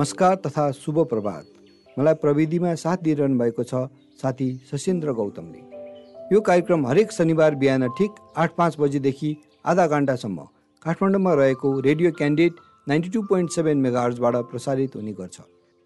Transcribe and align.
नमस्कार 0.00 0.34
तथा 0.36 0.70
शुभ 0.72 0.98
प्रभात। 1.08 1.44
मलाई 1.96 2.14
प्रविधिमा 2.16 2.74
साथ 2.74 2.98
दिइरहनु 3.04 3.38
भएको 3.38 3.62
छ 3.62 3.74
साथी 4.20 4.46
सशिन्द्र 4.70 5.12
गौतमले। 5.12 5.58
यो 6.32 6.40
कार्यक्रम 6.40 6.86
हरेक 6.86 7.12
शनिबार 7.12 7.54
बिहान 7.60 7.86
ठिक 7.98 8.10
आठ 8.34 8.54
पाँच 8.56 8.76
बजीदेखि 8.80 9.34
आधा 9.64 9.86
घन्टासम्म 9.86 10.46
काठमाडौँमा 10.82 11.34
रहेको 11.34 11.72
radio 11.80 12.12
candidate 12.12 12.60
ninety 12.88 13.10
two 13.10 13.22
point 13.28 13.50
seven 13.52 13.78
मेगाहर्जबाट 13.78 14.36
प्रसारित 14.52 14.96
हुने 14.96 15.12
गर्छ। 15.20 15.36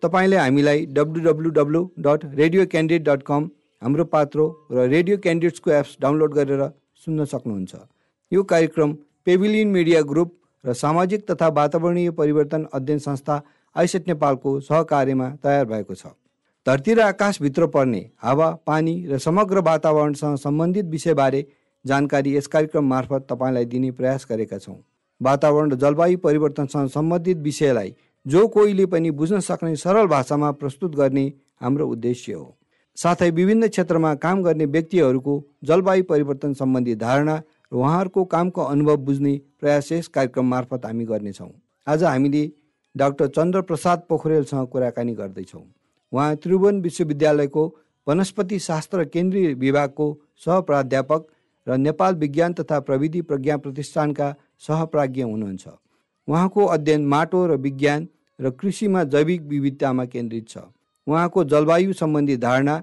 तपाईँले 0.02 0.36
हामीलाई 0.36 0.86
W 0.94 1.24
W 1.24 1.50
W 1.58 1.82
dot 2.06 2.28
radio 2.42 2.66
candidate 2.66 3.08
dot 3.08 3.22
com 3.26 3.50
हाम्रो 3.82 4.04
पात्रो 4.14 4.46
र 4.70 4.86
रेडियो 4.94 5.16
क्यान्डिडेट्सको 5.26 5.70
एप्स 5.72 5.96
डाउनलोड 6.02 6.34
गरेर 6.34 6.62
सुन्न 7.06 7.24
सक्नुहुन्छ। 7.34 7.74
यो 8.32 8.42
कार्यक्रम 8.54 8.92
पेभिलियन 9.26 9.76
मिडिया 9.80 10.02
ग्रुप 10.14 10.38
र 10.64 10.72
सामाजिक 10.74 11.30
तथा 11.30 11.48
वातावरणीय 11.56 12.10
परिवर्तन 12.22 12.66
अध्ययन 12.72 12.98
संस्था 13.00 13.42
आइसेट 13.76 14.08
नेपालको 14.08 14.58
सहकार्यमा 14.60 15.28
तयार 15.42 15.64
भएको 15.66 15.94
छ। 15.94 16.06
धरती 16.66 16.94
र 16.94 17.00
आकाशभित्र 17.02 17.66
पर्ने 17.66 18.00
हावा 18.22 18.50
पानी 18.66 18.94
र 19.06 19.18
समग्र 19.18 19.60
वातावरणसँग 19.62 20.36
सम्बन्धित 20.38 20.84
विषयबारे 20.86 21.46
जानकारी 21.84 22.36
यस 22.36 22.46
कार्यक्रम 22.46 22.84
मार्फत 22.84 23.26
तपाईँलाई 23.30 23.64
दिने 23.64 23.90
प्रयास 23.90 24.26
गरेका 24.30 24.58
छौँ। 24.58 24.76
वातावरण 25.20 25.70
र 25.70 25.76
जलवायु 25.76 26.18
परिवर्तनसँग 26.18 26.88
सम्बन्धित 26.88 27.38
विषयलाई 27.38 27.94
जो 28.26 28.46
कोहीले 28.48 28.86
पनि 28.86 29.10
बुझ्न 29.12 29.40
सक्ने 29.42 29.74
सरल 29.76 30.06
भाषामा 30.06 30.50
प्रस्तुत 30.52 30.94
गर्ने 30.96 31.32
हाम्रो 31.60 31.88
उद्देश्य 31.88 32.32
हो। 32.32 32.56
साथै 32.96 33.30
विभिन्न 33.30 33.68
क्षेत्रमा 33.68 34.14
काम 34.14 34.42
गर्ने 34.42 34.66
व्यक्तिहरूको 34.66 35.34
जलवायु 35.64 36.04
परिवर्तन 36.04 36.52
सम्बन्धी 36.54 36.94
धारणा 36.96 37.36
र 37.36 37.76
उहाँहरूको 37.76 38.24
कामको 38.24 38.62
अनुभव 38.64 38.96
बुझ्ने 39.04 39.40
प्रयास 39.60 39.92
यस 39.92 40.08
कार्यक्रम 40.08 40.46
मार्फत 40.46 40.86
हामी 40.86 41.04
गर्नेछौँ। 41.04 41.50
आज 41.86 42.04
हामीले 42.04 42.50
डाक्टर 42.96 43.26
चन्द्र 43.26 43.62
प्रसाद 43.62 44.02
पोखरेलसँग 44.08 44.68
कुराकानी 44.68 45.14
गर्दैछौँ। 45.14 45.62
उहाँ 46.12 46.36
त्रिभुवन 46.36 46.80
विश्वविद्यालयको 46.80 47.64
वनस्पति 48.06 48.58
शास्त्र 48.58 49.04
केन्द्रीय 49.04 49.54
विभागको 49.54 50.06
सहप्राध्यापक 50.44 51.26
र 51.66 51.76
नेपाल 51.76 52.14
विज्ञान 52.14 52.52
तथा 52.52 52.80
प्रविधि 52.80 53.20
प्रज्ञा 53.22 53.56
प्रतिष्ठानका 53.56 54.34
सहप्राज्ञ 54.60 55.22
हुनुहुन्छ। 55.22 55.66
उहाँको 56.28 56.64
अध्ययन 56.66 57.06
माटो 57.06 57.46
र 57.46 57.56
विज्ञान 57.56 58.08
र 58.38 58.50
कृषिमा 58.50 59.04
जैविक 59.04 59.42
विविधतामा 59.42 60.04
केन्द्रित 60.04 60.48
छ। 60.48 60.58
उहाँको 61.06 61.44
जलवायु 61.44 61.92
सम्बन्धी 61.92 62.36
धारणा 62.36 62.82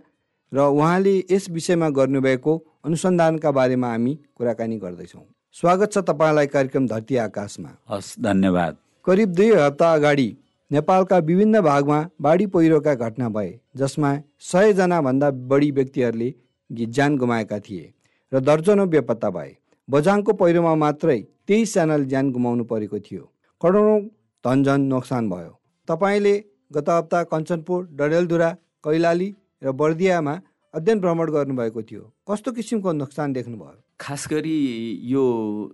र 0.51 0.59
उहाँले 0.59 1.17
यस 1.31 1.49
विषयमा 1.49 1.89
गर्नुभएको 1.89 2.57
अनुसन्धानका 2.85 3.51
बारेमा 3.51 3.89
हामी 3.89 4.19
कुराकानी 4.35 4.77
गर्दैछौँ। 4.77 5.25
स्वागत 5.55 5.91
छ 5.93 5.97
तपाईँलाई 6.03 6.47
कार्यक्रम 6.47 6.87
धरती 6.87 7.15
आकाशमा। 7.17 7.69
हस् 7.89 8.19
धन्यवाद। 8.19 8.77
करिब 9.05 9.29
दुई 9.33 9.51
हप्ता 9.51 9.93
अगाडि 9.93 10.27
नेपालका 10.71 11.17
विभिन्न 11.27 11.61
भागमा 11.61 11.99
बाढी 12.21 12.45
पहिरोका 12.47 12.93
घटना 12.95 13.29
भए 13.29 13.49
जसमा 13.75 14.11
सयजनाभन्दा 14.49 15.29
बढी 15.49 15.69
व्यक्तिहरूले 15.71 16.29
ज्यान 16.69 17.17
गुमाएका 17.17 17.59
थिए 17.59 17.93
र 18.31 18.39
दर्जनौ 18.41 18.85
बेपत्ता 18.87 19.29
भए। 19.29 19.51
बझाङको 19.87 20.33
पहिरोमा 20.33 20.75
मात्रै 20.83 21.19
तेइसजनाले 21.47 22.05
ज्यान 22.05 22.31
गुमाउनु 22.31 22.63
परेको 22.65 22.99
थियो। 23.01 23.23
करोडौँ 23.61 23.99
धनजन 24.45 24.81
नोक्सान 24.93 25.29
भयो। 25.29 25.51
तपाईँले 25.87 26.35
गत 26.73 26.89
हप्ता 26.91 27.23
कञ्चनपुर 27.33 27.83
डडेलधुरा 27.97 28.49
कैलाली 28.85 29.29
र 29.63 29.71
बर्दियामा 29.73 30.39
अध्ययन 30.73 30.99
भ्रमण 31.01 31.31
गर्नुभएको 31.31 31.81
थियो। 31.81 32.03
कस्तो 32.29 32.51
किसिमको 32.51 32.91
नोक्सान 32.93 33.33
देख्नुभयो? 33.33 33.77
खास 33.99 34.27
गरी 34.31 34.57
यो 35.05 35.23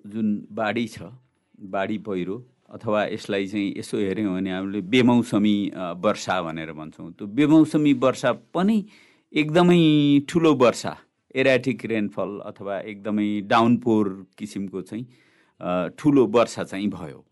जुन 0.08 0.28
बाढी 0.52 0.88
छ 0.88 1.12
बाढी 1.70 1.98
पहिरो 2.08 2.36
अथवा 2.70 3.04
यसलाई 3.06 3.48
चाहिँ 3.48 3.74
यसो 3.78 3.98
हेऱ्यौँ 3.98 4.34
भने 4.34 4.52
हामीले 4.52 4.82
बेमौसमी 4.92 5.56
वर्षा 6.04 6.42
भनेर 6.42 6.72
भन्छौँ। 6.74 7.12
त्यो 7.16 7.28
बेमौसमी 7.28 7.94
वर्षा 8.04 8.32
पनि 8.54 8.78
एकदमै 9.34 9.82
ठुलो 10.30 10.54
वर्षा। 10.56 10.96
एराटिक 11.36 11.86
रेनफल 11.86 12.40
अथवा 12.46 12.80
एकदमै 12.92 13.30
डाउनपोर 13.48 14.06
किसिमको 14.38 14.82
चाहिँ 14.82 15.06
ठुलो 15.98 16.26
वर्षा 16.28 16.64
चाहिँ 16.64 16.88
भयो। 16.90 17.24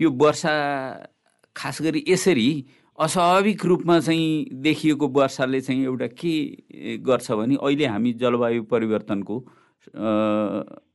यो 0.00 0.10
वर्षा 0.10 0.54
खास 1.56 1.82
गरी 1.82 2.04
यसरी 2.08 2.48
अस्वाभाविक 2.98 3.64
रूपमा 3.66 3.98
चाहिँ 4.00 4.44
देखिएको 4.62 5.08
वर्षाले 5.08 5.60
चाहिँ 5.60 5.84
एउटा 5.84 6.06
के 6.18 6.96
गर्छ 7.02 7.30
भने 7.30 7.54
अहिले 7.62 7.86
हामी 7.86 8.12
जलवायु 8.22 8.62
परिवर्तनको 8.70 9.36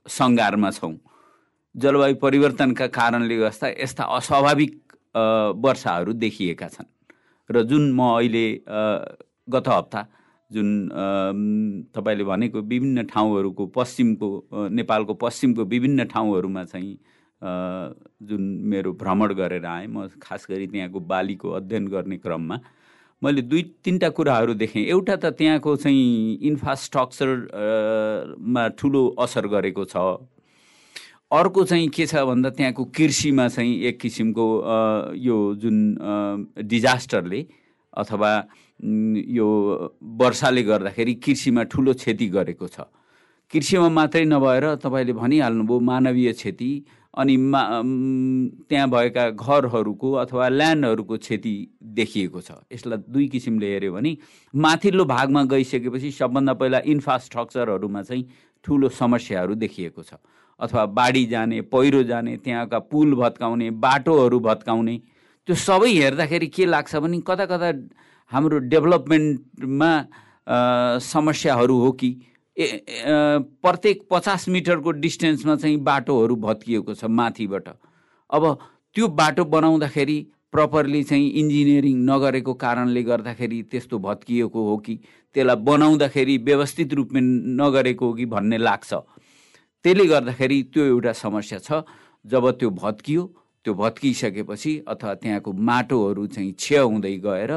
सङ्घारमा 0.09 0.71
छौँ। 0.71 0.95
जलवायु 1.75 2.15
परिवर्तनका 2.21 2.87
कारणले 2.87 3.37
गर्दा 3.37 3.67
यस्ता 3.81 4.03
अस्वाभाविक 4.17 4.71
वर्षाहरू 5.63 6.13
देखिएका 6.13 6.67
छन्। 6.67 6.85
र 7.49 7.61
जुन 7.69 7.91
म 7.93 7.99
अहिले 8.17 8.45
गत 9.49 9.67
हप्ता 9.67 10.05
जुन 10.51 10.67
तपाईँले 11.95 12.23
भनेको 12.23 12.61
विभिन्न 12.61 13.03
ठाउँहरूको 13.05 13.65
पश्चिमको 13.75 14.27
नेपालको 14.69 15.13
पश्चिमको 15.13 15.63
विभिन्न 15.65 16.05
ठाउँहरूमा 16.09 16.63
चाहिँ 16.65 16.97
जुन 18.27 18.41
मेरो 18.65 18.93
भ्रमण 18.97 19.33
गरेर 19.33 19.65
आएँ 19.65 19.87
म 19.87 20.07
खास 20.21 20.47
गरी 20.49 20.67
त्यहाँको 20.67 20.99
बालीको 20.99 21.49
अध्ययन 21.49 21.87
गर्ने 21.87 22.17
क्रममा 22.17 22.59
मैले 23.21 23.41
दुई 23.41 23.61
तिनवटा 23.83 24.09
कुराहरू 24.09 24.53
देखेँ। 24.53 24.85
एउटा 24.85 25.15
त 25.15 25.25
त्यहाँको 25.37 25.75
चाहिँ 25.75 26.37
इन्फ्रास्ट्रक्चरमा 26.49 28.67
ठुलो 28.79 29.07
असर 29.19 29.47
गरेको 29.47 29.85
छ। 29.85 29.97
अर्को 31.31 31.63
चाहिँ 31.63 31.87
के 31.93 32.05
छ 32.05 32.15
भन्दा 32.25 32.49
त्यहाँको 32.49 32.83
कृषिमा 32.89 33.47
चाहिँ 33.47 33.73
एक 33.85 33.99
किसिमको 34.01 34.45
यो 35.15 35.37
जुन 35.61 35.77
डिजास्टरले 36.57 37.45
अथवा 37.93 38.31
यो 39.37 39.49
वर्षाले 40.21 40.63
गर्दाखेरि 40.63 41.13
कृषिमा 41.21 41.63
ठुलो 41.69 41.93
क्षति 41.93 42.27
गरेको 42.33 42.67
छ। 42.67 42.89
कृषिमा 43.53 43.89
मात्रै 43.89 44.25
नभएर 44.25 44.65
तपाईँले 44.81 45.13
भनिहाल्नुभयो 45.13 45.79
मानवीय 45.79 46.31
क्षति 46.33 46.71
अनि 47.17 47.37
मा 47.37 47.61
त्यहाँ 48.69 48.89
भएका 48.89 49.29
घरहरूको 49.29 50.11
अथवा 50.25 50.49
ल्यान्डहरूको 50.49 51.17
क्षति 51.17 51.53
देखिएको 51.83 52.41
छ। 52.41 52.51
यसलाई 52.73 52.97
दुई 53.05 53.27
किसिमले 53.27 53.67
हेऱ्यो 53.73 53.93
भने 53.93 54.17
माथिल्लो 54.53 55.05
भागमा 55.05 55.43
गइसकेपछि 55.45 56.11
सबभन्दा 56.11 56.53
पहिला 56.53 56.81
इन्फ्रास्ट्रक्चरहरूमा 56.89 58.01
चाहिँ 58.01 58.23
ठुलो 58.65 58.89
समस्याहरू 58.89 59.55
देखिएको 59.55 60.03
छ। 60.03 60.13
अथवा 60.59 60.85
बाढी 60.85 61.25
जाने 61.25 61.61
पहिरो 61.71 62.03
जाने 62.03 62.35
त्यहाँका 62.37 62.79
पुल 62.91 63.13
भत्काउने 63.15 63.69
बाटोहरू 63.85 64.39
भत्काउने 64.39 64.95
त्यो 65.47 65.55
सबै 65.55 65.91
हेर्दाखेरि 65.91 66.47
के 66.47 66.65
लाग्छ 66.65 66.95
भने 66.95 67.19
कता 67.27 67.45
कता 67.45 67.71
हाम्रो 68.31 68.57
डेभलपमेन्टमा 68.71 69.91
समस्याहरू 71.01 71.77
हो 71.79 71.91
कि? 71.91 72.09
प्रत्येक 72.57 74.01
पचास 74.11 74.47
मिटरको 74.49 74.91
डिस्टेन्समा 74.91 75.55
चाहिँ 75.55 75.77
बाटोहरू 75.83 76.35
भत्किएको 76.35 76.93
छ 76.93 77.05
माथिबाट। 77.05 77.67
अब 78.29 78.43
त्यो 78.95 79.07
बाटो 79.07 79.45
बनाउँदाखेरि 79.45 80.17
प्रपरली 80.51 81.03
चाहिँ 81.03 81.29
इन्जिनियरिङ 81.39 81.97
नगरेको 82.09 82.53
कारणले 82.53 83.03
गर्दाखेरि 83.03 83.61
त्यस्तो 83.71 83.99
भत्किएको 83.99 84.59
हो 84.69 84.77
कि? 84.77 84.95
त्यसलाई 85.35 85.55
बनाउँदाखेरि 85.55 86.37
व्यवस्थित 86.37 86.93
रूपमा 86.93 87.19
नगरेको 87.63 88.05
हो 88.05 88.13
कि 88.13 88.25
भन्ने 88.25 88.57
लाग्छ। 88.57 88.93
त्यसले 89.83 90.05
गर्दाखेरि 90.05 90.61
त्यो 90.73 90.83
एउटा 90.85 91.13
समस्या 91.13 91.59
छ। 91.59 91.81
जब 92.25 92.49
त्यो 92.59 92.69
भत्कियो 92.83 93.23
त्यो 93.65 93.73
भत्किसकेपछि 93.73 94.71
अथवा 94.87 95.13
त्यहाँको 95.21 95.51
माटोहरू 95.53 96.25
चाहिँ 96.35 96.53
छेउ 96.59 96.87
हुँदै 96.89 97.15
गएर 97.25 97.51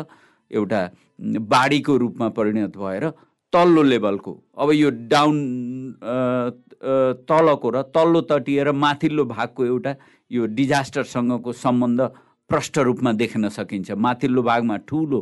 एउटा 0.51 0.81
बाढीको 1.55 1.97
रूपमा 1.99 2.29
परिणत 2.39 2.77
भएर 2.77 3.05
तल्लो 3.53 3.83
लेभलको 3.83 4.33
अब 4.59 4.71
यो 4.73 4.91
डाउन 5.11 5.37
तलको 7.29 7.71
र 7.71 7.83
तल्लो 7.95 8.21
तटीय 8.31 8.63
र 8.65 8.73
माथिल्लो 8.73 9.25
भागको 9.27 9.65
एउटा 9.65 9.93
यो 10.31 10.47
डिजास्टरसँगको 10.59 11.53
सम्बन्ध 11.53 12.01
प्रष्ट 12.53 12.79
रूपमा 12.79 13.13
देख्न 13.17 13.49
सकिन्छ। 13.49 13.91
माथिल्लो 13.97 14.43
भागमा 14.43 14.77
ठुलो 14.89 15.21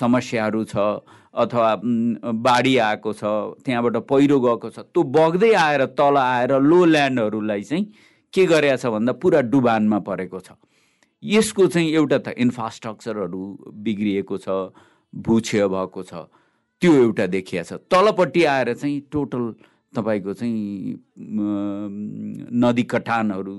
समस्याहरू 0.00 0.64
छ 0.64 0.76
अथवा 1.34 1.70
बाढी 2.42 2.76
आएको 2.86 3.12
छ 3.12 3.24
त्यहाँबाट 3.64 3.96
पहिरो 4.10 4.38
गएको 4.40 4.70
छ 4.70 4.78
त्यो 4.90 5.02
बग्दै 5.16 5.52
आएर 5.56 5.84
तल 5.94 6.16
आएर 6.18 6.52
लो 6.60 6.84
ल्यान्डहरूलाई 6.84 7.62
चाहिँ 7.62 7.84
के 8.34 8.46
गरेका 8.46 8.76
छ 8.76 8.86
भन्दा 8.92 9.12
पुरा 9.22 9.40
डुबानमा 9.52 9.98
परेको 10.08 10.40
छ। 10.40 10.58
यसको 11.22 11.66
चाहिँ 11.66 11.88
एउटा 11.92 12.18
त 12.18 12.34
इन्फ्रास्ट्रक्चरहरू 12.44 13.42
बिग्रिएको 13.86 14.38
छ 14.38 14.74
भूक्षय 15.12 15.68
भएको 15.68 16.02
छ 16.02 16.26
त्यो 16.82 16.92
एउटा 16.94 17.26
देखिया 17.36 17.62
छ। 17.62 17.72
तलपट्टि 17.86 18.44
आएर 18.44 18.74
चाहिँ 18.74 19.00
टोटल 19.12 19.42
तपाईँको 19.94 20.32
चाहिँ 20.34 20.98
नदी 22.58 22.82
कटानहरू 22.92 23.54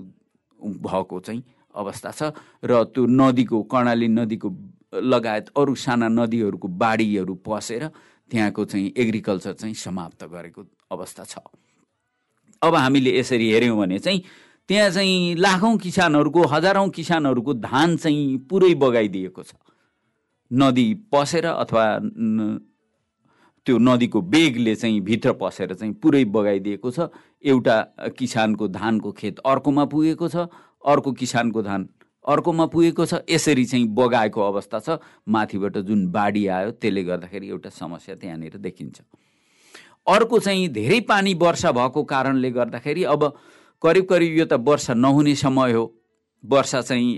भएको 0.60 1.20
चाहिँ 1.20 1.44
अवस्था 1.76 2.12
छ 2.12 2.22
र 2.64 2.84
त्यो 2.94 3.06
नदीको 3.06 3.62
कर्णाली 3.66 4.08
नदीको 4.10 4.50
लगायत 4.94 5.50
अरू 5.58 5.76
साना 5.76 6.08
नदीहरूको 6.10 6.68
बाढीहरू 6.68 7.34
पसेर 7.46 7.88
त्यहाँको 8.32 8.66
चाहिँ 8.66 8.94
एग्रिकल्चर 8.98 9.54
चाहिँ 9.54 9.76
समाप्त 9.76 10.24
गरेको 10.32 10.66
अवस्था 10.92 11.24
छ। 11.24 11.38
अब 12.62 12.76
हामीले 12.76 13.18
यसरी 13.20 13.52
हेऱ्यौँ 13.52 13.78
भने 13.78 14.00
चाहिँ 14.00 14.22
त्यहाँ 14.70 14.90
चाहिँ 14.90 15.36
लाखौँ 15.36 15.78
किसानहरूको 15.78 16.42
हजारौँ 16.48 16.90
किसानहरूको 16.90 17.54
धान 17.54 17.98
चाहिँ 17.98 18.38
पुरै 18.50 18.74
बगाइदिएको 18.76 19.44
छ। 19.44 19.54
नदी 20.52 20.88
पसेर 21.12 21.46
अथवा 21.46 21.86
त्यो 23.66 23.78
नदीको 23.78 24.22
बेगले 24.22 24.76
चाहिँ 24.76 25.00
भित्र 25.02 25.32
पसेर 25.42 25.74
चाहिँ 25.74 25.94
पुरै 25.94 26.24
बगाइदिएको 26.26 26.92
छ। 26.92 27.10
एउटा 27.44 27.78
किसानको 28.18 28.68
धानको 28.68 29.12
खेत 29.12 29.40
अर्कोमा 29.46 29.86
पुगेको 29.86 30.28
छ 30.28 30.48
अर्को 30.86 31.12
किसानको 31.12 31.62
धान। 31.62 31.88
अर्कोमा 32.26 32.66
पुगेको 32.66 33.06
छ 33.06 33.14
यसरी 33.30 33.66
चाहिँ 33.66 33.88
बगाएको 33.96 34.42
अवस्था 34.42 34.80
छ। 34.80 34.90
माथिबाट 35.28 35.78
जुन 35.84 36.08
बाढी 36.12 36.46
आयो 36.48 36.72
त्यसले 36.72 37.04
गर्दाखेरि 37.04 37.48
एउटा 37.50 37.70
समस्या 37.70 38.16
त्यहाँनिर 38.16 38.58
देखिन्छ। 38.58 39.02
अर्को 40.08 40.40
चाहिँ 40.40 40.68
धेरै 40.70 41.00
पानी 41.10 41.34
वर्षा 41.34 41.72
भएको 41.72 42.04
कारणले 42.04 42.52
गर्दाखेरि 42.52 43.04
अब 43.04 43.22
करिब 43.82 44.06
करिब 44.10 44.38
यो 44.38 44.46
त 44.46 44.54
वर्षा 44.60 44.94
नहुने 44.94 45.36
समय 45.36 45.72
हो। 45.74 45.84
वर्षा 46.44 46.82
चाहिँ 46.82 47.10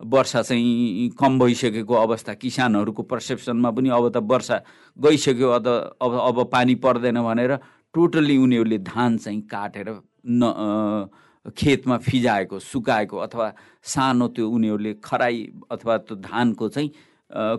वर्षा 0.00 0.42
चाहिँ 0.42 1.08
कम 1.18 1.38
भइसकेको 1.38 1.94
अवस्था। 1.94 2.34
किसानहरूको 2.34 3.02
पर्सेप्सनमा 3.02 3.70
पनि 3.70 3.88
अब 3.90 4.08
त 4.14 4.22
वर्षा 4.22 4.60
गइसक्यो 4.98 5.48
अब 5.50 5.66
अब 6.02 6.12
अब 6.18 6.44
पानी 6.52 6.74
पर्दैन 6.74 7.22
भनेर 7.22 7.54
टोटल्ली 7.94 8.36
उनीहरूले 8.36 8.78
धान 8.86 9.18
चाहिँ 9.18 9.40
काटेर 9.46 9.88
न 10.26 11.08
खेतमा 11.56 11.96
फिजाएको 11.98 12.58
सुकाएको 12.58 13.16
अथवा 13.18 13.52
सानो 13.84 14.28
त्यो 14.28 14.48
उनीहरूले 14.50 14.92
खराई 15.04 15.38
अथवा 15.70 15.96
त्यो 15.98 16.16
धानको 16.16 16.68
चाहिँ 16.68 16.90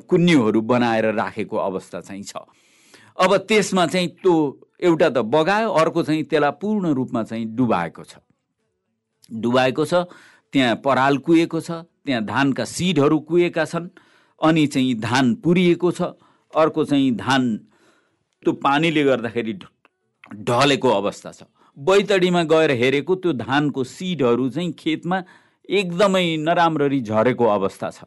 कुन्युहरू 0.10 0.62
बनाएर 0.62 1.06
राखेको 1.14 1.58
अवस्था 1.58 2.02
चाहिँ 2.02 2.24
छ। 2.24 2.34
अब 3.18 3.36
त्यसमा 3.48 3.86
चाहिँ 3.88 4.08
त्यो 4.22 4.34
एउटा 4.82 5.10
त 5.10 5.18
बगायो 5.28 5.70
अर्को 5.72 6.04
चाहिँ 6.04 6.24
त्यसलाई 6.24 6.52
पूर्ण 6.62 6.94
रूपमा 6.94 7.24
चाहिँ 7.24 7.46
डुबाएको 7.56 8.04
छ। 8.04 8.18
डुबाएको 9.32 9.86
छ 9.86 9.94
त्यहाँ 10.54 10.76
पराल 10.86 11.18
कुहेको 11.18 11.60
छ 11.62 11.72
त्यहाँ 12.06 12.24
धानका 12.26 12.66
सिडहरू 12.66 13.20
कुहेका 13.20 13.66
छन् 13.66 13.88
अनि 14.42 14.66
चाहिँ 14.68 14.96
धान 15.00 15.34
पुरिएको 15.44 15.92
छ 15.92 16.02
अर्को 16.54 16.86
चाहिँ 16.86 17.12
धान 17.16 17.56
त्यो 18.44 18.54
पानीले 18.64 19.04
गर्दाखेरि 19.04 19.54
ढलेको 20.48 20.90
अवस्था 20.90 21.32
छ। 21.32 21.44
बैतडीमा 21.80 22.44
गएर 22.44 22.72
हेरेको 22.82 23.16
त्यो 23.16 23.32
धानको 23.40 23.84
सिडहरू 23.84 24.50
चाहिँ 24.50 24.72
खेतमा 24.80 25.18
एकदमै 25.70 26.26
नराम्ररी 26.38 27.00
झरेको 27.02 27.46
अवस्था 27.48 27.90
छ। 27.90 28.04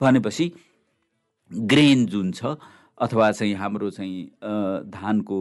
भनेपछि 0.00 0.46
ग्रेन 1.50 2.06
जुन 2.06 2.32
छ 2.32 2.56
अथवा 2.98 3.30
चाहिँ 3.32 3.54
हाम्रो 3.54 3.90
चाहिँ 3.90 4.24
धानको 4.88 5.38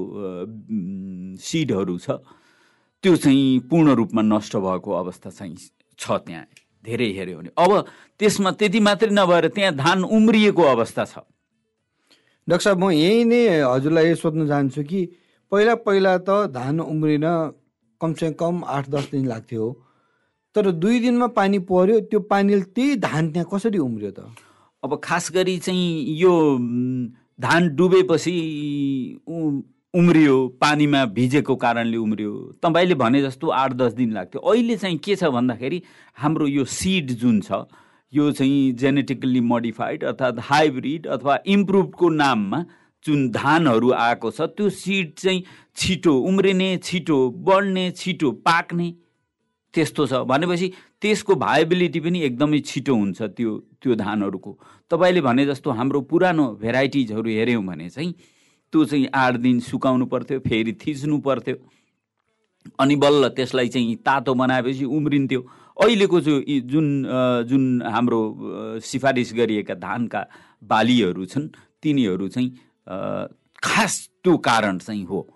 सिडहरू 1.40 1.98
छ 1.98 2.20
त्यो 3.04 3.16
चाहिँ 3.16 3.60
पूर्ण 3.70 3.94
रूपमा 3.96 4.22
नष्ट 4.22 4.56
भएको 4.58 4.92
अवस्था 4.92 5.30
चाहिँ 5.30 5.56
छ 6.00 6.12
त्यहाँ। 6.26 6.46
धेरै 6.86 7.10
हेऱ्यो 7.16 7.38
भने। 7.38 7.50
अब 7.56 7.72
त्यसमा 8.20 8.52
त्यति 8.60 8.80
मात्रै 8.80 9.10
नभएर 9.12 9.48
त्यहाँ 9.56 9.74
धान 9.76 10.04
उम्रिएको 10.04 10.64
अवस्था 10.64 11.04
छ। 11.06 11.24
डाक्टर 12.48 12.64
साहब 12.64 12.78
म 12.84 12.92
यही 12.92 13.24
नै 13.24 13.64
हजुरलाई 13.64 14.16
सोध्न 14.20 14.48
चाहन्छु 14.48 14.84
कि 14.84 15.02
पहिला 15.54 15.74
पहिला 15.86 16.18
त 16.18 16.50
धान 16.50 16.80
उम्रिन 16.82 17.26
कमसे 18.02 18.32
कम 18.40 18.64
आठ 18.66 18.90
दस 18.90 19.10
दिन 19.12 19.26
लाग्थ्यो। 19.28 19.66
तर 20.56 20.72
दुई 20.74 21.00
दिनमा 21.00 21.28
पानी 21.38 21.60
पर्यो 21.70 22.00
त्यो 22.10 22.20
पानीले 22.26 22.62
त्यही 22.74 22.96
धान 23.06 23.32
त्यहाँ 23.32 23.48
कसरी 23.54 23.78
उम्रियो 23.78 24.12
त? 24.12 24.20
अब 24.84 25.00
खास 25.04 25.32
गरी 25.34 25.58
चाहिँ 25.62 26.18
यो 26.18 26.34
धान 27.42 27.70
डुबेपछि 27.76 28.36
उम्रियो 29.94 30.36
पानीमा 30.62 31.06
भिजेको 31.14 31.56
कारणले 31.56 31.98
उम्रियो। 31.98 32.34
तपाईँले 32.64 32.96
भने 32.98 33.22
जस्तो 33.22 33.48
आठ 33.54 33.74
दस 33.78 33.94
दिन 33.94 34.14
लाग्थ्यो। 34.14 34.42
अहिले 34.42 34.76
चाहिँ 34.78 34.98
के 34.98 35.16
छ 35.16 35.30
भन्दाखेरि 35.38 35.82
हाम्रो 36.18 36.48
यो 36.48 36.66
सिड 36.66 37.12
जुन 37.22 37.42
छ 37.42 37.66
यो 38.14 38.32
चाहिँ 38.32 38.72
जेनेटिकल्ली 38.74 39.42
मोडिफाइड 39.54 40.04
अर्थात् 40.04 40.40
हाइब्रिड 40.50 41.08
अथवा 41.08 41.38
इम्प्रुभको 41.46 42.10
नाममा 42.10 42.66
जुन 43.06 43.30
धानहरू 43.32 43.92
आएको 43.92 44.32
छ 44.32 44.42
त्यो 44.58 44.70
सिड 44.72 45.14
चाहिँ 45.18 45.44
छिटो 45.78 46.14
उम्रिने 46.30 46.78
छिटो 46.84 47.18
बढ्ने 47.48 47.90
छिटो 47.92 48.32
पाक्ने 48.48 48.94
त्यस्तो 49.74 50.06
छ। 50.08 50.14
भनेपछि 50.30 50.72
त्यसको 51.02 51.36
भाइबिलिटी 51.36 52.00
पनि 52.00 52.20
एकदमै 52.24 52.60
छिटो 52.62 52.96
हुन्छ 52.96 53.22
त्यो 53.38 53.52
त्यो 53.82 53.96
धानहरूको। 53.96 54.52
तपाईँले 54.92 55.22
भने 55.22 55.46
जस्तो 55.46 55.72
हाम्रो 55.72 56.02
पुरानो 56.08 56.46
भेराइटिजहरू 56.62 57.30
हेऱ्यौँ 57.30 57.64
भने 57.66 57.90
चाहिँ 57.90 58.14
त्यो 58.74 58.86
चाहिँ 58.86 59.08
आठ 59.14 59.34
दिन 59.44 59.60
सुकाउनु 59.60 60.06
पर्थ्यो 60.06 60.40
फेरि 60.40 60.74
थिच्नु 60.82 61.18
पर्थ्यो। 61.20 61.56
अनि 62.80 62.96
बल्ल 62.96 63.28
त्यसलाई 63.36 63.68
चाहिँ 63.68 63.96
तातो 64.06 64.34
बनाएपछि 64.34 64.86
उम्रिन्थ्यो। 64.88 65.42
अहिलेको 65.78 66.20
जो 66.22 66.40
जुन 66.70 66.88
जुन 67.50 67.82
हाम्रो 67.84 68.22
सिफारिस 68.80 69.34
गरिएका 69.34 69.74
धानका 69.76 70.22
बालीहरू 70.64 71.26
छन् 71.26 71.48
तिनीहरू 71.84 72.28
चाहिँ 72.28 72.50
खास 72.88 73.94
त्यो 74.24 74.38
कारण 74.40 74.78
चाहिँ 74.78 75.06
हो। 75.06 75.28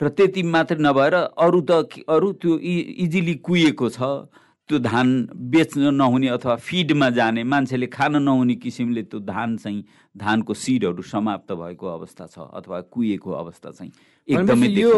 र 0.00 0.08
त्यति 0.08 0.42
मात्रै 0.42 0.78
नभएर 0.80 1.14
अरू 1.14 1.60
त 1.60 2.04
अरू 2.08 2.32
त्यो 2.40 2.58
इजिली 3.04 3.34
कुहिएको 3.40 3.88
छ। 3.88 4.28
त्यो 4.68 4.78
धान 4.82 5.08
बेच्न 5.50 5.94
नहुने 5.94 6.28
अथवा 6.28 6.54
फिडमा 6.58 7.08
जाने 7.10 7.42
मान्छेले 7.44 7.86
खान 7.86 8.16
नहुने 8.22 8.54
किसिमले 8.58 9.02
त्यो 9.02 9.20
धान 9.22 9.56
चाहिँ 9.56 9.84
धानको 10.14 10.54
सिडहरू 10.54 11.02
समाप्त 11.02 11.52
भएको 11.52 11.86
अवस्था 11.86 12.26
छ 12.26 12.50
अथवा 12.50 12.80
कुहिएको 12.90 13.30
अवस्था 13.32 13.70
चाहिँ 13.70 13.92
एकदमै 14.28 14.66
यो। 14.66 14.90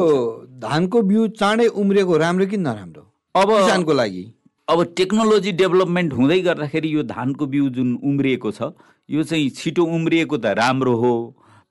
धानको 0.57 1.03
बिउ 1.03 1.27
चाँडै 1.37 1.67
उम्रिएको 1.77 2.17
राम्रो 2.17 2.47
कि 2.47 2.57
नराम्रो? 2.57 3.03
अब 3.35 3.49
किसानको 3.51 3.93
लागि। 3.93 4.25
अब 4.69 4.79
टेक्नोलोजी 4.97 5.53
डेभलपमेन्ट 5.53 6.13
हुँदै 6.13 6.41
गर्दाखेरि 6.43 6.95
यो 6.95 7.03
धानको 7.05 7.47
बिउ 7.47 7.69
जुन 7.77 7.95
उम्रिएको 8.03 8.51
छ 8.51 8.73
यो 9.09 9.23
चाहिँ 9.23 9.49
छिटो 9.53 9.85
उम्रिएको 9.85 10.37
त 10.39 10.57
राम्रो 10.57 10.95
हो। 10.97 11.13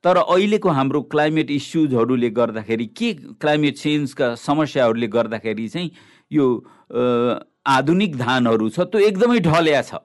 तर 0.03 0.17
अहिलेको 0.17 0.69
हाम्रो 0.69 1.01
क्लाइमेट 1.11 1.51
इस्युजहरूले 1.51 2.29
गर्दाखेरि 2.29 2.85
के 2.97 3.13
क्लाइमेट 3.41 3.77
चेन्जका 3.77 4.33
समस्याहरूले 4.35 5.07
गर्दाखेरि 5.07 5.67
चाहिँ 5.69 5.91
यो 6.31 6.45
आधुनिक 7.67 8.17
धानहरू 8.17 8.69
छ 8.69 8.79
त्यो 8.79 8.99
एकदमै 9.07 9.39
ढल्या 9.39 9.81
छ। 9.81 9.99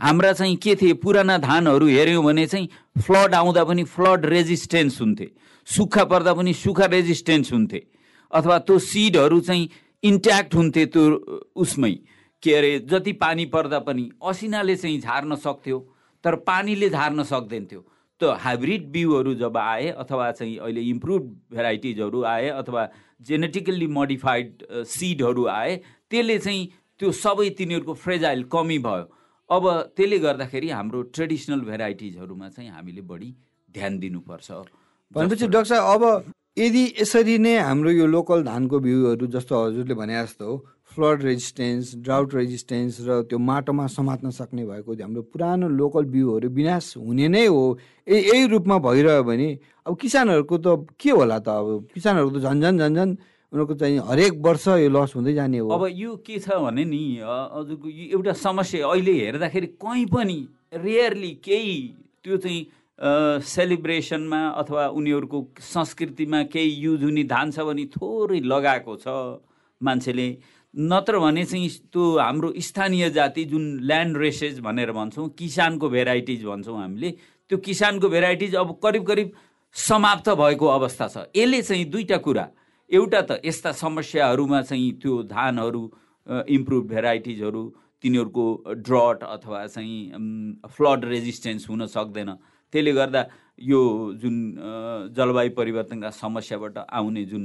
हाम्रा 0.00 0.32
चाहिँ 0.32 0.56
के 0.56 0.74
थिए 0.76 0.92
पुराना 1.02 1.36
धानहरू 1.38 1.86
हेऱ्यौँ 1.88 2.24
भने 2.24 2.46
चाहिँ 2.46 2.68
फ्लड 3.02 3.34
आउँदा 3.34 3.64
पनि 3.64 3.84
फ्लड 3.84 4.26
रेजिस्टेन्स 4.26 5.00
हुन्थे। 5.00 5.26
सुक्खा 5.68 6.04
पर्दा 6.04 6.32
पनि 6.34 6.52
सुक्खा 6.54 6.86
रेजिस्टेन्स 6.86 7.52
हुन्थे। 7.52 7.80
अथवा 8.32 8.58
त्यो 8.58 8.78
सिडहरू 8.78 9.40
चाहिँ 9.40 9.68
इन्ट्याक्ट 10.02 10.54
हुन्थे 10.54 10.86
त्यो 10.86 11.04
उसमै। 11.56 11.92
के 12.42 12.54
अरे 12.54 12.78
जति 12.88 13.12
पानी 13.20 13.44
पर्दा 13.52 13.78
पनि 13.84 14.08
असिनाले 14.24 14.76
चाहिँ 14.76 15.00
झार्न 15.00 15.34
सक्थ्यो 15.36 15.78
तर 16.24 16.34
पानीले 16.46 16.88
झार्न 16.90 17.22
सक्दैन 17.22 17.64
थियो। 17.72 17.84
त्यो 18.20 18.30
हाइब्रिड 18.40 18.90
बिउहरू 18.92 19.34
जब 19.34 19.56
आए 19.56 19.88
अथवा 19.98 20.30
चाहिँ 20.32 20.56
अहिले 20.58 20.80
इम्प्रुभ 20.88 21.22
भेराइटिजहरू 21.52 22.22
आए 22.24 22.48
अथवा 22.50 22.88
जेनेटिकल्ली 23.28 23.86
मोडिफाइड 23.98 24.62
सिडहरू 24.88 25.46
आए 25.48 25.76
त्यसले 26.10 26.38
चाहिँ 26.38 26.66
त्यो 27.00 27.12
सबै 27.16 27.48
तिनीहरूको 27.58 27.94
फ्रेजाइल 27.94 28.42
कमी 28.52 28.78
भयो। 28.86 29.04
अब 29.50 29.64
त्यसले 29.96 30.18
गर्दाखेरि 30.18 30.68
हाम्रो 30.70 31.02
ट्रेडिसनल 31.16 31.60
भेराइटिजहरूमा 31.70 32.48
चाहिँ 32.48 32.70
हामीले 32.70 33.02
बढी 33.08 33.30
ध्यान 33.68 33.98
दिनुपर्छ। 33.98 34.50
भनेपछि 35.12 35.46
डाक्टर 35.46 35.68
साहब 35.74 36.02
अब 36.02 36.32
यदि 36.58 36.82
यसरी 37.00 37.38
नै 37.38 37.54
हाम्रो 37.62 37.90
यो 37.90 38.06
लोकल 38.10 38.42
धानको 38.42 38.78
बिउहरू 38.82 39.26
जस्तो 39.30 39.54
हजुरले 39.54 39.94
भने 39.94 40.14
जस्तो 40.18 40.46
फ्लड 40.90 41.22
रेजिस्टेन्स 41.22 42.02
ड्राउट 42.02 42.34
रेजिस्टेन्स 42.34 42.94
र 43.06 43.22
त्यो 43.30 43.38
माटोमा 43.38 43.86
समात्न 43.86 44.30
सक्ने 44.34 44.66
भएको 44.66 44.90
हाम्रो 44.92 45.22
पुरानो 45.30 45.68
लोकल 45.70 46.04
बिउहरू 46.10 46.48
विनाश 46.50 46.96
हुने 46.98 47.28
नै 47.30 47.46
हो 47.46 47.78
ए 48.02 48.18
यही 48.18 48.46
रूपमा 48.50 48.78
भइरह्यो 48.82 49.22
भने 49.22 49.48
अब 49.86 49.94
किसानहरूको 49.94 50.56
त 50.58 50.66
के 50.98 51.10
होला 51.14 51.38
त 51.38 51.48
अब? 51.48 51.86
किसानहरूको 51.94 52.38
त 52.38 52.42
झन् 52.42 52.60
झन् 52.60 52.78
झन् 52.82 52.94
झन् 52.98 53.12
उनीहरूको 53.14 53.74
चाहिँ 53.78 53.98
हरेक 54.10 54.32
वर्ष 54.42 54.66
यो 54.82 54.90
लस 54.90 55.14
हुँदै 55.16 55.32
जाने 55.38 55.58
हो। 55.62 55.68
अब 55.70 55.86
यो 55.94 56.16
के 56.26 56.38
छ 56.42 56.58
भने 56.58 56.84
नि 56.84 57.02
हजुरको 57.22 57.88
एउटा 58.18 58.32
समस्या 58.42 58.90
अहिले 58.90 59.14
हेर्दाखेरि 59.22 59.66
कहीँ 59.78 60.06
पनि 60.10 60.38
रेयरली 60.74 61.32
केही 61.46 61.78
त्यो 62.26 62.36
चाहिँ 62.36 62.60
सेलिब्रेसनमा 63.00 64.40
अथवा 64.60 64.86
उनीहरूको 64.92 65.38
संस्कृतिमा 65.64 66.42
केही 66.52 66.70
युज 66.82 67.04
हुने 67.04 67.24
धान 67.24 67.50
छ 67.50 67.60
भने 67.64 67.84
थोरै 67.96 68.40
लगाएको 68.44 68.96
छ 68.96 69.08
मान्छेले। 69.80 70.28
नत्र 70.74 71.18
भने 71.18 71.44
चाहिँ 71.44 71.68
त्यो 71.88 72.18
हाम्रो 72.18 72.52
स्थानीय 72.58 73.10
जाति 73.10 73.44
जुन 73.44 73.64
ल्यान्ड 73.82 74.16
रेसेज 74.16 74.60
भनेर 74.60 74.92
भन्छौँ 74.92 75.28
किसानको 75.38 75.88
भेराइटिज 75.88 76.44
भन्छौँ 76.44 76.78
हामीले 76.80 77.10
त्यो 77.50 77.58
किसानको 77.58 78.08
भेराइटिज 78.08 78.54
अब 78.56 78.78
करिब 78.82 79.06
करिब 79.06 79.32
समाप्त 79.76 80.28
भएको 80.36 80.66
अवस्था 80.68 81.08
छ। 81.08 81.24
यसले 81.36 81.62
चाहिँ 81.62 81.84
दुईवटा 81.90 82.16
कुरा 82.18 82.46
एउटा 82.90 83.20
त 83.22 83.40
यस्ता 83.44 83.72
समस्याहरूमा 83.72 84.62
चाहिँ 84.62 84.92
त्यो 85.02 85.22
धानहरू 85.24 85.82
इम्प्रुभ 86.48 86.86
भेराइटिजहरू 86.88 87.64
तिनीहरूको 88.04 88.46
ड्रट 88.86 89.22
अथवा 89.24 89.66
चाहिँ 89.66 89.98
फ्लड 90.68 91.04
रेजिस्टेन्स 91.04 91.68
हुन 91.70 91.86
सक्दैन। 91.86 92.30
त्यसले 92.72 92.92
गर्दा 92.92 93.22
यो 93.60 93.80
जुन 94.16 94.36
जलवायु 95.16 95.50
परिवर्तनका 95.52 96.10
समस्याबाट 96.10 96.76
आउने 96.88 97.24
जुन 97.28 97.44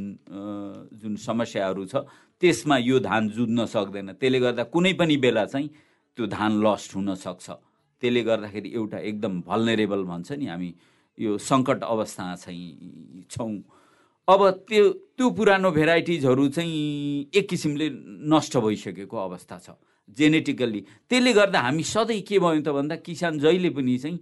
जुन 1.02 1.16
समस्याहरू 1.20 1.86
छ 1.86 1.96
त्यसमा 2.42 2.78
यो 2.78 3.00
धान 3.00 3.30
जुझ्न 3.36 3.66
सक्दैन। 3.66 4.14
त्यसले 4.20 4.40
गर्दा 4.40 4.64
कुनै 4.72 4.94
पनि 4.96 5.16
बेला 5.18 5.46
चाहिँ 5.46 5.68
त्यो 6.18 6.26
धान 6.28 6.52
लस्ट 6.64 6.96
हुन 6.96 7.16
सक्छ। 7.16 7.48
त्यसले 8.02 8.22
गर्दाखेरि 8.24 8.70
एउटा 8.76 8.98
एकदम 9.10 9.34
भल्नेरेबल 9.48 10.04
भन्छ 10.04 10.32
नि 10.40 10.46
हामी 10.46 10.70
यो 11.18 11.38
सङ्कट 11.40 11.84
अवस्था 11.84 12.24
चाहिँ 12.44 13.26
छौँ। 13.32 13.54
अब 14.28 14.42
त्यो 14.68 14.84
त्यो 15.16 15.30
पुरानो 15.38 15.72
भेराइटिजहरू 15.72 16.48
चाहिँ 16.56 17.30
एक 17.36 17.46
किसिमले 17.50 17.88
नष्ट 18.32 18.58
भइसकेको 18.58 19.18
अवस्था 19.18 19.56
छ। 19.60 19.70
जेनेटिकल्ली 20.10 20.82
त्यसले 21.10 21.34
गर्दा 21.34 21.60
हामी 21.60 21.84
सधैँ 21.84 22.22
के 22.22 22.40
भयो 22.40 22.62
त 22.62 22.70
भन्दा 22.78 22.96
किसान 23.06 23.40
जहिले 23.40 23.70
पनि 23.70 23.98
चाहिँ 23.98 24.18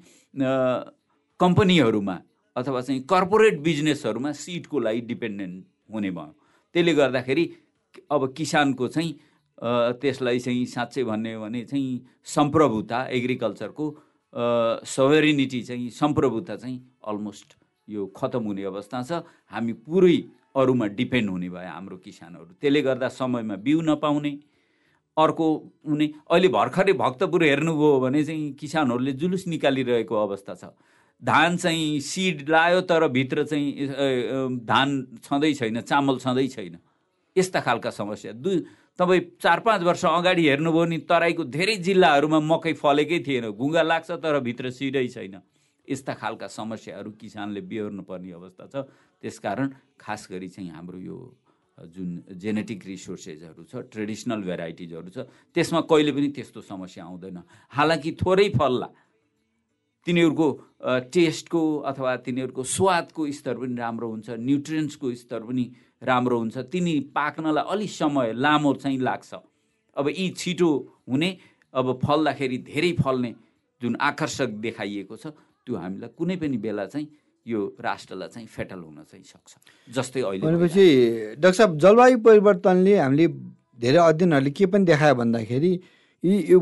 कम्पनीहरूमा 1.40 2.18
अथवा 2.56 2.82
चाहिँ 2.82 3.02
कर्पोरेट 3.10 3.60
बिजनेसहरूमा 3.62 4.32
सिडको 4.32 4.80
लागि 4.80 5.02
डिपेन्डेन्ट 5.12 5.66
हुने 5.92 6.12
भयो। 6.12 6.34
त्यसले 6.75 6.94
गर्दाखेरि 6.94 7.46
अब 8.12 8.22
किसानको 8.38 8.88
चाहिँ 8.88 9.12
त्यसलाई 10.02 10.40
चाहिँ 10.40 10.66
साँच्चै 10.66 11.04
भन्ने 11.04 11.38
भने 11.38 11.63
चाहिँ 11.66 12.02
सम्प्रभुता 12.25 13.00
एग्रिकल्चरको 13.18 13.86
सभेरिनिटी 14.86 15.62
चाहिँ 15.62 15.90
सम्प्रभुता 15.90 16.56
चाहिँ 16.56 16.80
अलमोस्ट 17.08 17.50
यो 17.88 18.06
खतम 18.16 18.44
हुने 18.44 18.63
अवस्था 18.63 19.02
छ। 19.04 19.12
हामी 19.52 19.74
पुरै 19.86 20.18
अरूमा 20.56 20.88
डिपेन्ड 20.98 21.30
हुने 21.30 21.50
भयो 21.50 21.70
हाम्रो 21.70 21.98
किसानहरू। 21.98 22.52
त्यसले 22.62 22.82
गर्दा 22.82 23.08
समयमा 23.10 23.56
बिउ 23.62 23.82
नपाउने। 23.82 24.34
अर्को 25.17 25.46
हुने। 25.88 26.05
अहिले 26.32 26.48
भर्खरै 26.50 26.93
भक्तपुर 26.93 27.43
हेर्नुभयो 27.43 28.00
भने 28.00 28.24
चाहिँ 28.24 28.51
किसानहरूले 28.60 29.12
जुलुस 29.13 29.48
निकालिरहेको 29.48 30.15
अवस्था 30.15 30.53
छ। 30.55 30.74
धान 31.22 31.58
चाहिँ 31.58 32.00
सिड 32.01 32.50
लायो 32.50 32.82
तर 32.84 33.08
भित्र 33.08 33.43
चाहिँ 33.46 34.65
धान 34.65 34.89
छँदै 35.24 35.53
छैन 35.53 35.82
चामल 35.82 36.17
छँदै 36.20 36.48
छैन। 36.48 36.77
यस्ता 37.36 37.60
खालका 37.62 37.89
समस्या। 37.89 38.32
दुई 38.34 38.58
तपाईँ 39.00 39.22
चार 39.41 39.60
पाँच 39.65 39.82
वर्ष 39.82 40.05
अगाडि 40.05 40.48
हेर्नुभयो 40.50 40.86
नि 40.86 40.98
तराईको 41.10 41.43
धेरै 41.50 41.75
जिल्लाहरूमा 41.82 42.39
मकै 42.41 42.74
फलेकै 42.74 43.20
थिएन 43.25 43.50
घुङ्गा 43.51 43.82
लाग्छ 43.82 44.12
तर 44.22 44.39
भित्र 44.39 44.70
सिडै 44.70 45.08
छैन। 45.08 45.41
यस्ता 45.88 46.13
खालका 46.13 46.48
समस्याहरू 46.48 47.12
किसानले 47.17 47.62
बिहोर्नु 47.62 48.03
पर्ने 48.03 48.32
अवस्था 48.34 48.65
छ। 48.67 48.75
त्यसकारण 49.22 49.70
खास 50.00 50.27
गरी 50.32 50.48
चाहिँ 50.50 50.70
हाम्रो 50.70 51.00
यो 51.00 51.17
जुन 51.77 52.38
जेनेटिक 52.38 52.86
रिसोर्सेसहरू 52.86 53.63
छ 53.65 53.75
ट्रेडिसनल 53.89 54.42
भेराइटिजहरू 54.44 55.10
छ 55.10 55.25
त्यसमा 55.56 55.82
कहिले 55.89 56.12
पनि 56.12 56.27
त्यस्तो 56.30 56.62
समस्या 56.62 57.03
आउँदैन। 57.03 57.38
हालाकि 57.74 58.12
थोरै 58.22 58.50
फल्ला 58.58 58.89
तिनीहरूको 60.08 60.48
टेस्टको 61.10 61.63
अथवा 61.89 62.15
तिनीहरूको 62.25 62.63
स्वादको 62.63 63.22
स्तर 63.32 63.56
पनि 63.58 63.75
राम्रो 63.75 64.08
हुन्छ 64.10 64.30
न्युट्रियन्सको 64.30 65.13
स्तर 65.15 65.42
पनि 65.50 65.65
राम्रो 66.03 66.38
हुन्छ। 66.39 66.58
तिनी 66.70 66.94
पाक्नलाई 67.15 67.63
अलिक 67.72 67.89
समय 67.92 68.34
लामो 68.36 68.74
चाहिँ 68.84 69.00
लाग्छ। 69.00 69.34
अब 69.98 70.08
यी 70.10 70.30
छिटो 70.38 70.70
हुने 71.10 71.30
अब 71.74 71.88
फल्दाखेरि 72.06 72.58
धेरै 72.70 72.92
फल्ने 73.01 73.32
जुन 73.82 73.96
आकर्षक 74.01 74.50
देखाइएको 74.62 75.15
छ 75.18 75.34
त्यो 75.65 75.75
हामीलाई 75.75 76.10
कुनै 76.18 76.36
पनि 76.38 76.58
बेला 76.58 76.86
चाहिँ 76.86 77.08
यो 77.45 77.59
राष्ट्रलाई 77.81 78.29
चाहिँ 78.33 78.47
फेटल 78.47 78.79
हुन 78.79 79.03
चाहिँ 79.12 79.23
सक्छ 79.23 79.51
जस्तै 79.88 80.21
अहिले 80.21 80.45
भनेपछि 80.47 80.85
डाक्टर 81.39 81.57
साहब 81.57 81.77
जलवायु 81.83 82.17
परिवर्तनले 82.27 82.93
हामीले 82.97 83.27
धेरै 83.79 84.00
अध्ययनहरूले 84.00 84.51
के 84.57 84.65
पनि 84.71 84.85
देखायो 84.85 85.15
भन्दाखेरि 85.15 85.71
यी 86.23 86.33
यो 86.51 86.59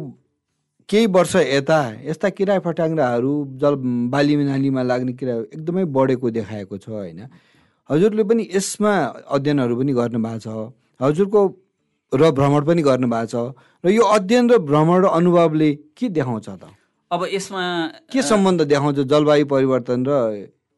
केही 0.89 1.05
वर्ष 1.15 1.35
यता 1.35 1.79
यस्ता 2.09 2.29
किरा 2.38 2.57
फट्याङ्ग्राहरू 2.65 3.31
जल 3.61 3.75
बाली 4.13 4.35
नालीमा 4.43 4.81
लाग्ने 4.83 5.13
किरा 5.19 5.35
एकदमै 5.55 5.83
बढेको 5.97 6.29
देखाएको 6.38 6.77
छ 6.77 6.89
होइन? 6.89 7.19
हजुरले 7.89 8.23
पनि 8.23 8.43
यसमा 8.55 8.93
अध्ययनहरू 9.38 9.75
पनि 9.77 9.93
गर्नुभएको 9.93 10.39
छ 10.45 10.47
हजुरको 11.00 11.41
र 12.11 12.31
भ्रमण 12.39 12.61
पनि 12.65 12.81
गर्नुभएको 12.89 13.27
छ 13.31 13.35
र 13.83 13.89
यो 13.91 14.03
अध्ययन 14.17 14.50
र 14.51 14.57
भ्रमण 14.69 14.97
र 15.03 15.07
अनुभवले 15.19 15.69
के 15.97 16.09
देखाउँछ 16.09 16.50
त? 16.50 16.63
अब 17.11 17.21
यसमा 17.33 17.63
के 18.11 18.21
सम्बन्ध 18.21 18.61
देखाउँछ 18.73 19.00
जलवायु 19.13 19.45
परिवर्तन 19.45 20.05
र 20.07 20.11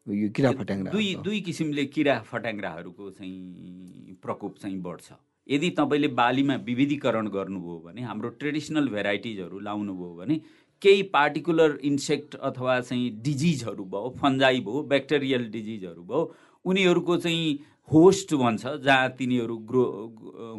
यो 0.06 0.28
किरा 0.36 0.50
फट्याङ्ग्रा 0.52 0.92
दुई 0.92 1.14
दुई 1.24 1.40
किसिमले 1.40 1.84
किरा 1.88 2.18
फट्याङ्ग्राहरूको 2.28 3.10
चाहिँ 3.10 4.16
प्रकोप 4.22 4.58
चाहिँ 4.62 4.80
बढ्छ। 4.82 5.12
यदि 5.46 5.70
तपाईँले 5.78 6.08
बालीमा 6.12 6.54
विविधीकरण 6.64 7.28
गर्नुभयो 7.28 7.78
भने 7.84 8.02
हाम्रो 8.02 8.28
ट्रेडिसनल 8.40 8.88
भेराइटिजहरू 8.88 9.58
लाउनुभयो 9.60 10.14
भने 10.16 10.36
केही 10.82 11.02
पार्टिकुलर 11.08 11.78
इन्सेक्ट 11.84 12.34
अथवा 12.36 12.80
चाहिँ 12.80 13.10
डिजिजहरू 13.24 13.84
भयो 13.84 14.08
फन्जाई 14.20 14.60
भयो 14.60 14.82
ब्याक्टेरियल 14.92 15.48
डिजिजहरू 15.50 16.02
भयो 16.04 16.22
उनीहरूको 16.64 17.16
चाहिँ 17.24 17.58
होस्ट 17.88 18.34
भन्छ 18.34 18.66
जहाँ 18.84 19.08
तिनीहरू 19.16 19.56
ग्रो 19.68 19.84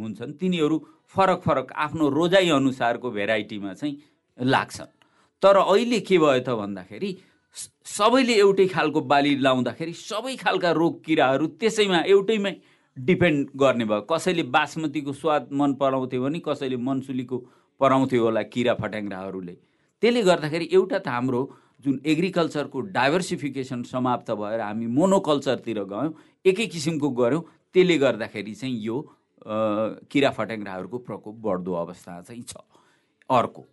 हुन्छन्। 0.01 0.33
तिनीहरू 0.41 0.77
फरक 1.15 1.41
फरक 1.45 1.71
आफ्नो 1.85 2.09
रोजाइ 2.09 2.49
अनुसारको 2.49 3.11
भेराइटीमा 3.11 3.73
चाहिँ 3.73 3.95
लाग्छन्। 4.37 4.91
तर 5.43 5.57
अहिले 5.57 5.99
के 6.01 6.17
भयो 6.17 6.39
त 6.41 6.57
भन्दाखेरि 6.57 7.17
सबैले 7.55 8.33
एउटै 8.35 8.67
खालको 8.67 9.01
बाली 9.11 9.35
लाउँदाखेरि 9.39 9.93
सबै 9.93 10.35
खालका 10.35 10.71
रोग 10.71 10.93
किराहरू 11.03 11.47
त्यसैमा 11.59 11.99
एउटैमै 12.13 12.53
डिपेन्ड 12.97 13.49
गर्ने 13.55 13.85
भयो। 13.85 14.01
कसैले 14.11 14.43
बासमतीको 14.55 15.13
स्वाद 15.13 15.47
मन 15.51 15.73
पराउँथ्यो 15.81 16.21
भने 16.23 16.39
कसैले 16.47 16.77
मनसुलीको 16.87 17.37
पराउँथ्यो 17.81 18.23
होला 18.23 18.41
किरा 18.53 18.73
फट्याङ्ग्राहरूले। 18.81 19.55
त्यसले 20.03 20.21
गर्दाखेरि 20.23 20.67
एउटा 20.71 20.99
त 20.99 21.07
हाम्रो 21.07 21.41
जुन 21.85 21.99
एग्रिकल्चरको 22.05 22.79
डाइभर्सिफिकेसन 22.97 23.83
समाप्त 23.83 24.31
भएर 24.41 24.59
हामी 24.61 24.87
मोनोकल्चरतिर 24.95 25.79
गयौँ 25.91 26.13
एकै 26.45 26.65
किसिमको 26.73 27.09
गऱ्यौँ 27.19 27.41
त्यसले 27.75 27.97
गर्दाखेरि 28.03 28.53
चाहिँ 28.55 28.75
यो 28.83 28.97
किरा 30.11 30.29
फट्याङ्ग्राहरूको 30.37 30.97
प्रकोप 31.07 31.35
बढ्दो 31.45 31.73
अवस्था 31.83 32.21
चाहिँ 32.21 32.43
छ। 32.43 32.55
अर्को। 33.29 33.63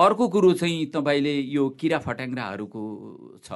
अर्को 0.00 0.28
कुरो 0.28 0.52
चाहिँ 0.60 0.86
तपाईँले 0.96 1.34
यो 1.52 1.68
किरा 1.80 1.98
फट्याङ्ग्राहरूको 2.00 2.82
छ। 3.44 3.48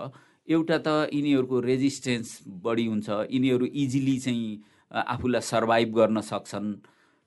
एउटा 0.48 0.78
त 0.78 0.88
यिनीहरूको 1.12 1.60
रेजिस्टेन्स 1.60 2.28
बढी 2.64 2.86
हुन्छ 2.86 3.08
यिनीहरू 3.32 3.66
इजिली 3.82 4.16
चाहिँ 4.24 4.48
आफूलाई 4.92 5.40
सर्भाइभ 5.40 5.88
गर्न 5.96 6.20
सक्छन्। 6.20 6.68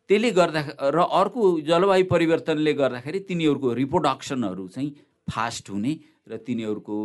त्यसले 0.09 0.29
गर्दा 0.31 0.61
र 0.93 0.97
अर्को 1.01 1.41
जलवायु 1.65 2.05
परिवर्तनले 2.13 2.73
गर्दाखेरि 2.73 3.19
तिनीहरूको 3.29 3.73
रिप्रोडक्सनहरू 3.81 4.67
चाहिँ 4.75 4.89
फास्ट 5.27 5.69
हुने 5.69 5.93
र 6.29 6.37
तिनीहरूको 6.47 6.97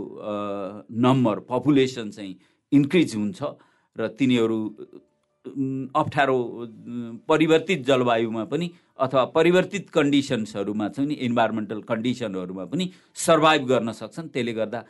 नम्बर 1.07 1.37
पपुलेसन 1.49 2.11
चाहिँ 2.11 2.35
इन्क्रिज 2.73 3.15
हुन्छ 3.17 3.41
र 3.97 4.09
तिनीहरू 4.21 4.59
अप्ठ्यारो 5.97 6.39
परिवर्तित 7.29 7.81
जलवायुमा 7.87 8.45
पनि 8.53 8.67
अथवा 9.03 9.25
परिवर्तित 9.35 9.91
कन्डिसन्सहरूमा 9.91 10.89
नि 10.99 11.15
इन्भाइरोमेन्टल 11.27 11.81
कन्डिसनहरूमा 11.83 12.65
पनि 12.73 12.91
सर्भाइभ 13.17 13.63
गर्न 13.67 13.93
सक्छन्। 13.93 14.29
त्यसले 14.29 14.53
गर्दा 14.53 14.81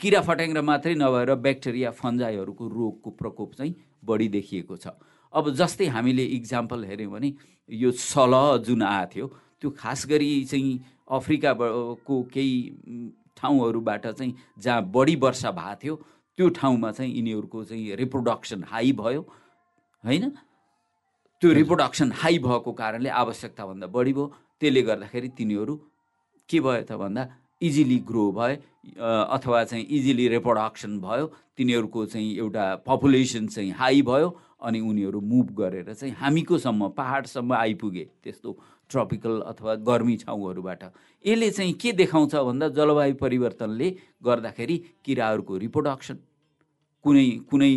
किरा 0.00 0.20
फट्याङ्ग्रा 0.20 0.62
मात्रै 0.62 0.94
नभएर 0.94 1.34
ब्याक्टेरिया 1.46 1.90
फन्जाइहरूको 1.92 2.64
रोगको 2.68 3.10
प्रकोप 3.10 3.54
चाहिँ 3.54 3.74
बढी 4.04 4.28
देखिएको 4.28 4.76
छ। 4.76 4.94
अब 5.32 5.50
जस्तै 5.54 5.86
हामीले 5.86 6.24
इक्जाम्पल 6.38 6.84
हेऱ्यौँ 6.84 7.12
भने 7.12 7.28
यो 7.68 7.90
सल 7.90 8.34
जुन 8.66 8.82
आएको 8.82 9.10
थियो 9.14 9.26
त्यो 9.60 9.70
खास 9.78 10.06
गरी 10.10 10.30
चाहिँ 10.44 10.72
अफ्रिकाको 11.10 12.22
केही 12.34 12.54
ठाउँहरूबाट 13.36 14.06
चाहिँ 14.08 14.34
जहाँ 14.58 14.82
बढी 14.90 15.16
वर्षा 15.16 15.50
भएको 15.50 15.78
थियो 15.82 15.94
त्यो 16.38 16.48
ठाउँमा 16.58 16.90
चाहिँ 16.92 17.12
यिनीहरूको 17.14 17.64
चाहिँ 17.64 17.96
रिप्रोडक्सन 17.96 18.64
हाई 18.70 18.92
भयो। 18.92 19.22
होइन? 20.04 20.24
त्यो 21.42 21.52
रिप्रोडक्सन 21.54 22.10
हाई 22.20 22.38
भएको 22.38 22.72
कारणले 22.76 23.08
आवश्यकताभन्दा 23.08 23.86
बढी 23.88 24.12
भयो। 24.12 24.26
त्यसले 24.60 24.82
गर्दाखेरि 24.82 25.28
तिनीहरू 25.38 25.74
के 26.48 26.60
भयो 26.60 26.82
त 26.84 26.92
भन्दा 27.00 27.22
इजिली 27.64 27.98
ग्रो 28.04 28.24
भए 28.36 28.54
अथवा 29.00 29.64
चाहिँ 29.64 29.84
इजिली 29.88 30.28
रिप्रोडक्सन 30.36 31.00
भयो। 31.00 31.26
तिनीहरूको 31.56 32.04
चाहिँ 32.12 32.36
एउटा 32.36 32.64
पपुलेसन 32.84 33.46
चाहिँ 33.56 33.72
हाई 33.72 34.02
भयो 34.04 34.28
अनि 34.60 34.80
उनीहरू 34.80 35.20
मुभ 35.20 35.48
गरेर 35.56 35.92
चाहिँ 35.96 36.14
हामीकोसम्म 36.20 36.88
पाहाडसम्म 36.92 37.52
आइपुगे 37.56 38.04
त्यस्तो 38.24 38.50
ट्रपिकल 38.90 39.40
अथवा 39.40 39.74
गर्मी 39.80 40.16
ठाउँहरूबाट। 40.20 40.82
यसले 41.24 41.50
चाहिँ 41.50 41.72
के 41.80 41.92
देखाउँछ 41.92 42.34
भन्दा 42.36 42.68
जलवायु 42.68 43.14
परिवर्तनले 43.16 43.88
गर्दाखेरि 44.24 44.76
किराहरूको 45.04 45.56
रिप्रोडक्सन 45.56 46.16
कुनै 47.04 47.26
कुनै 47.50 47.72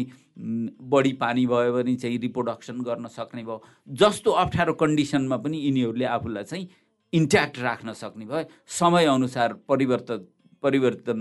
बढी 0.92 1.14
पानी 1.22 1.46
भयो 1.48 1.74
भने 1.74 1.96
चाहिँ 1.96 2.18
रिप्रोडक्सन 2.20 2.82
गर्न 2.84 3.08
सक्ने 3.08 3.44
भयो। 3.44 3.62
जस्तो 4.02 4.32
अप्ठ्यारो 4.44 4.74
कन्डिसनमा 4.82 5.38
पनि 5.38 5.58
यिनीहरूले 5.58 6.06
आफूलाई 6.18 6.44
चाहिँ 6.44 6.68
इन्ट्याक्ट 7.14 7.60
राख्न 7.60 7.94
सक्ने 7.94 8.26
भयो 8.26 8.46
समयअनुसार 8.80 9.54
परिवर्तन 9.70 10.26
परिवर्तन 10.64 11.20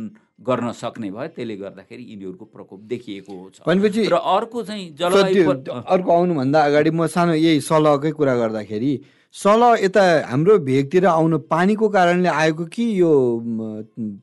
गर्न 0.48 0.72
सक्ने 0.72 1.10
भयो 1.10 1.28
त्यसले 1.36 1.56
गर्दाखेरि 1.56 2.02
यिनीहरूको 2.02 2.44
प्रकोप 2.44 2.80
देखिएको 2.88 3.34
छ। 3.54 3.66
भनेपछि 3.66 4.02
र 4.08 4.14
अर्को 4.14 4.62
चाहिँ 4.62 4.84
जलवायु 4.96 5.50
अर्को 5.50 6.10
आउनुभन्दा 6.12 6.58
अगाडि 6.62 6.90
म 6.90 7.06
सानो 7.06 7.34
यही 7.34 7.60
सलहकै 7.60 8.10
कुरा 8.18 8.34
गर्दाखेरि 8.36 8.92
सलह 9.34 9.84
यता 9.84 10.04
हाम्रो 10.30 10.58
भेगतिर 10.64 11.06
आउनु 11.06 11.38
पानीको 11.50 11.88
कारणले 11.88 12.28
आएको 12.28 12.64
कि 12.72 12.84
यो 13.00 13.12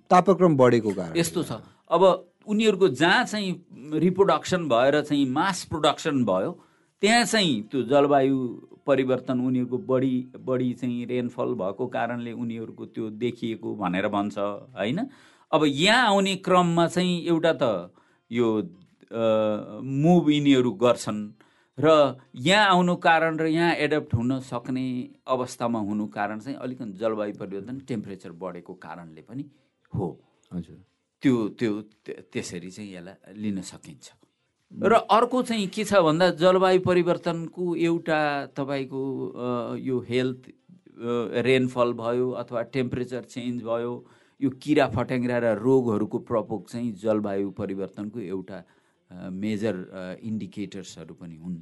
तापक्रम 0.10 0.58
बढेको 0.58 0.92
कारण 0.94 1.18
यस्तो 1.18 1.44
छ। 1.44 1.62
अब 1.90 2.04
उनीहरूको 2.50 2.88
जहाँ 3.02 3.24
चाहिँ 3.26 4.00
रिप्रोडक्सन 4.00 4.68
भएर 4.70 5.02
चाहिँ 5.02 5.26
मास 5.32 5.64
प्रोडक्सन 5.70 6.24
भयो 6.26 6.52
त्यहाँ 7.02 7.24
चाहिँ 7.26 7.62
त्यो 7.72 7.82
जलवायु 7.92 8.38
परिवर्तन 8.88 9.40
उनीहरूको 9.48 9.78
बढी 9.90 10.16
बढी 10.46 10.74
चाहिँ 10.74 11.06
रेनफल 11.06 11.54
भएको 11.62 11.88
कारणले 11.88 12.32
उनीहरूको 12.34 12.86
त्यो 12.86 13.10
देखिएको 13.24 13.76
भनेर 13.76 14.08
भन्छ 14.08 14.38
होइन? 14.38 15.00
अब 15.52 15.64
यहाँ 15.66 16.08
आउने 16.08 16.36
क्रममा 16.46 16.88
चाहिँ 16.88 17.26
एउटा 17.26 17.54
त 17.62 17.92
यो 18.32 18.48
मुभ 19.84 20.30
यिनीहरू 20.30 20.72
गर्छन् 20.84 21.22
र 21.78 22.18
यहाँ 22.36 22.66
आउनु 22.70 22.96
कारण 22.98 23.38
र 23.38 23.46
यहाँ 23.48 23.74
एडप्ट 23.86 24.14
हुन 24.16 24.40
सक्ने 24.42 24.86
अवस्थामा 25.28 25.80
हुनु 25.80 26.06
कारण 26.08 26.40
चाहिँ 26.40 26.58
अलिकति 26.58 26.98
जलवायु 27.00 27.34
परिवर्तन 27.40 27.80
टेम्परेचर 27.88 28.32
बढेको 28.42 28.74
कारणले 28.74 29.22
पनि 29.22 29.46
हो। 29.94 30.08
हजुर। 30.54 30.78
त्यो 31.22 31.36
त्यो 31.60 31.72
त्यसरी 32.32 32.70
चाहिँ 32.72 32.92
यसलाई 32.96 33.34
लिन 33.36 33.62
सकिन्छ। 33.62 34.08
र 34.72 34.94
अर्को 35.10 35.42
चाहिँ 35.44 35.68
के 35.68 35.84
छ 35.84 36.00
भन्दा 36.06 36.30
जलवायु 36.40 36.80
परिवर्तनको 36.82 37.76
एउटा 37.76 38.20
तपाईँको 38.56 39.02
यो 39.82 40.00
हेल्थ 40.10 40.42
रेनफल 41.48 41.94
भयो 41.94 42.28
अथवा 42.42 42.62
टेम्परेचर 42.76 43.24
चेन्ज 43.34 43.64
भयो 43.64 43.94
यो 44.40 44.50
किरा 44.62 44.88
फट्याङ्ग्रा 44.96 45.38
र 45.40 45.48
रोगहरूको 45.60 46.20
प्रकोप 46.24 46.68
चाहिँ 46.70 46.92
जलवायु 47.02 47.50
परिवर्तनको 47.58 48.20
एउटा 48.20 48.58
मेजर 49.34 49.76
इन्डिकेटर्सहरू 50.24 51.14
पनि 51.20 51.36
हुन्। 51.36 51.58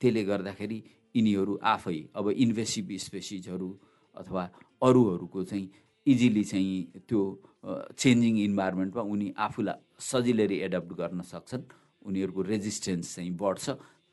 त्यसले 0.00 0.22
गर्दाखेरि 0.24 0.78
यिनीहरू 1.14 1.54
आफै 1.62 1.98
अब 2.16 2.30
इन्भेसिभ 2.32 2.88
स्पेसिजहरू 2.98 3.68
अथवा 4.16 4.42
अरूहरूको 4.82 5.44
चाहिँ 5.44 5.66
इजिली 6.06 6.44
चाहिँ 6.44 7.02
त्यो 7.08 7.22
चेन्जिङ 7.64 8.38
इन्भाइरोमेन्टमा 8.38 9.02
उनी 9.02 9.34
आफूलाई 9.38 9.78
सजिलै 10.00 10.46
एडप्ट 10.66 10.92
गर्न 10.94 11.20
सक्छन्। 11.22 11.62
उनीहरूको 12.06 12.42
रेजिस्टेन्स 12.42 13.14
चाहिँ 13.14 13.32
बढ्छ। 13.36 13.64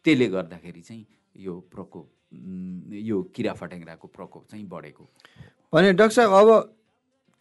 त्यसले 0.05 0.27
गर्दाखेरि 0.27 0.81
चाहिँ 0.81 1.05
यो 1.37 1.53
प्रकोप 1.71 2.07
यो 3.05 3.17
किरा 3.35 3.53
फट्याङ्ग्राको 3.53 4.07
प्रकोप 4.07 4.43
चाहिँ 4.51 4.65
बढेको। 4.67 5.03
भने 5.73 5.93
डाक्टर 5.93 6.15
साहब 6.15 6.31
अब 6.33 6.75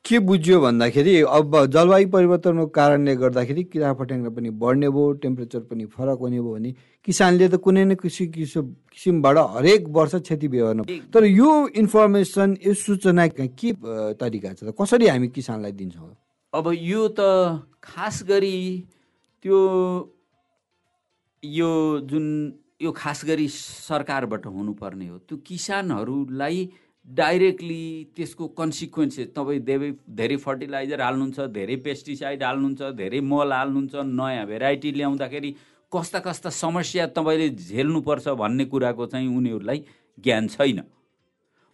के 0.05 0.19
बुझ्यो 0.21 0.61
भन्दाखेरि 0.61 1.21
अब 1.33 1.55
जलवायु 1.73 2.09
परिवर्तनको 2.13 2.67
कारणले 2.77 3.15
गर्दाखेरि 3.17 3.63
किरा 3.73 3.93
फट्याङ्ग्रा 3.97 4.31
पनि 4.37 4.51
बढ्ने 4.61 4.89
भयो 4.93 5.13
टेम्परेचर 5.25 5.61
पनि 5.71 5.85
फरक 5.97 6.19
हुने 6.21 6.41
भयो 6.41 6.53
भने 6.55 6.71
किसानले 7.05 7.49
त 7.49 7.57
कुनै 7.65 7.85
न 7.85 7.95
किसिम 7.97 8.29
किसिम 8.37 8.65
किसिमबाट 8.93 9.37
हरेक 9.57 9.89
वर्ष 9.97 10.15
क्षति 10.29 10.49
बेहोर्नु 10.53 10.85
तर 11.09 11.25
यो 11.25 11.51
इन्फर्मेसन 11.81 12.57
यो 12.67 12.75
सूचना 12.85 13.27
के 13.33 13.73
तरिका 14.21 14.53
छ? 14.53 14.61
त 14.69 14.77
कसरी 14.77 15.09
हामी 15.09 15.29
किसानलाई 15.33 15.73
दिन्छौँ? 15.73 16.13
अब 16.53 16.67
यो 16.77 17.09
त 17.17 17.65
खास 17.81 18.23
गरी 18.29 18.61
त्यो 19.41 19.59
यो 21.43 21.71
जुन 22.05 22.27
यो 22.83 22.93
खास 22.93 23.25
गरी 23.25 23.49
सरकारबाट 23.89 24.47
हुनुपर्ने 24.47 25.07
हो। 25.09 25.19
त्यो 25.25 25.37
किसानहरूलाई 25.49 26.59
डाइरेक्टली 27.09 27.83
त्यसको 28.17 28.47
कन्सिक्वेन्सेस 28.59 29.29
तपाईँ 29.37 29.61
धेरै 29.61 29.91
धेरै 30.19 30.37
फर्टिलाइजर 30.45 31.01
हाल्नुहुन्छ 31.01 31.41
धेरै 31.57 31.77
पेस्टिसाइड 31.85 32.43
हाल्नुहुन्छ 32.43 32.83
धेरै 32.97 33.21
मल 33.21 33.53
हाल्नुहुन्छ 33.53 33.95
नयाँ 34.21 34.47
भेराइटी 34.47 34.93
ल्याउँदाखेरि 34.93 35.51
कस्ता 35.93 36.19
कस्ता 36.27 36.51
समस्या 36.51 37.07
तपाईँले 37.17 37.49
झेल्नुपर्छ 37.51 38.29
भन्ने 38.41 38.65
कुराको 38.73 39.07
चाहिँ 39.07 39.29
उनीहरूलाई 39.37 39.85
ज्ञान 40.25 40.49
छैन। 40.49 40.81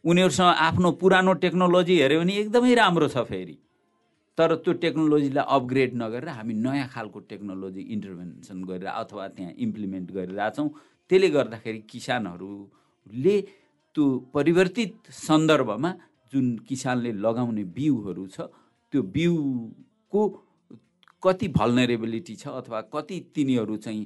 उनीहरूसँग 0.04 0.54
आफ्नो 0.66 0.90
पुरानो 1.00 1.32
टेक्नोलोजी 1.44 1.94
हेऱ्यो 2.00 2.20
भने 2.20 2.34
एकदमै 2.42 2.75
राम्रो 2.75 3.08
छ 3.08 3.25
फेरि। 3.30 3.56
तर 4.38 4.54
त्यो 4.64 4.72
टेक्नोलोजीलाई 4.82 5.44
अपग्रेड 5.56 5.94
नगरेर 6.02 6.28
हामी 6.28 6.54
नयाँ 6.66 6.88
खालको 6.94 7.18
टेक्नोलोजी 7.30 7.80
इन्टरभेन्सन 7.94 8.58
गरेर 8.64 8.88
अथवा 8.88 9.28
त्यहाँ 9.37 9.52
इम्प्लिमेन्ट 9.66 10.10
गरिरहेछौँ 10.10 10.68
त्यसले 11.10 11.28
गर्दाखेरि 11.30 11.80
किसानहरूले 11.90 13.37
त्यो 13.94 14.05
परिवर्तित 14.35 15.11
सन्दर्भमा 15.11 15.90
जुन 16.33 16.46
किसानले 16.68 17.12
लगाउने 17.24 17.64
बिउहरू 17.76 18.26
छ 18.26 18.40
त्यो 18.92 19.03
बिउको 19.16 20.22
कति 21.22 21.48
भल्नरेबिलिटी 21.59 22.35
छ 22.35 22.48
अथवा 22.61 22.81
कति 22.94 23.18
तिनीहरू 23.35 23.76
चाहिँ 23.76 24.05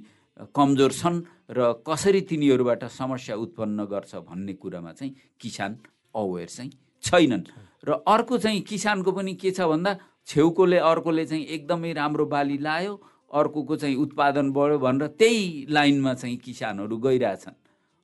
कमजोर 0.57 0.92
छन् 0.92 1.20
र 1.51 1.73
कसरी 1.87 2.20
तिनीहरूबाट 2.31 2.85
समस्या 2.90 3.37
उत्पन्न 3.37 3.85
गर्छ 3.87 4.14
भन्ने 4.29 4.55
कुरामा 4.62 4.92
चाहिँ 4.92 5.14
किसान 5.40 5.77
अवेर 6.14 6.49
चाहिँ 6.49 6.70
छैनन्। 7.05 7.44
र 7.87 7.92
अर्को 8.09 8.38
चाहिँ 8.38 8.61
किसानको 8.61 9.12
पनि 9.12 9.35
के 9.35 9.51
छ 9.51 9.68
भन्दा 9.68 9.97
छेउकोले 10.27 10.79
अर्कोले 10.90 11.25
चाहिँ 11.27 11.44
एकदमै 11.44 11.92
राम्रो 11.92 12.27
बाली 12.27 12.59
लायो 12.59 12.94
अर्कोको 13.31 13.77
चाहिँ 13.77 13.97
उत्पादन 13.97 14.51
बढ्यो 14.53 14.79
भनेर 14.79 15.07
त्यही 15.20 15.66
लाइनमा 15.70 16.14
चाहिँ 16.14 16.37
किसानहरू 16.37 16.97
गइरहेछन्। 16.99 17.57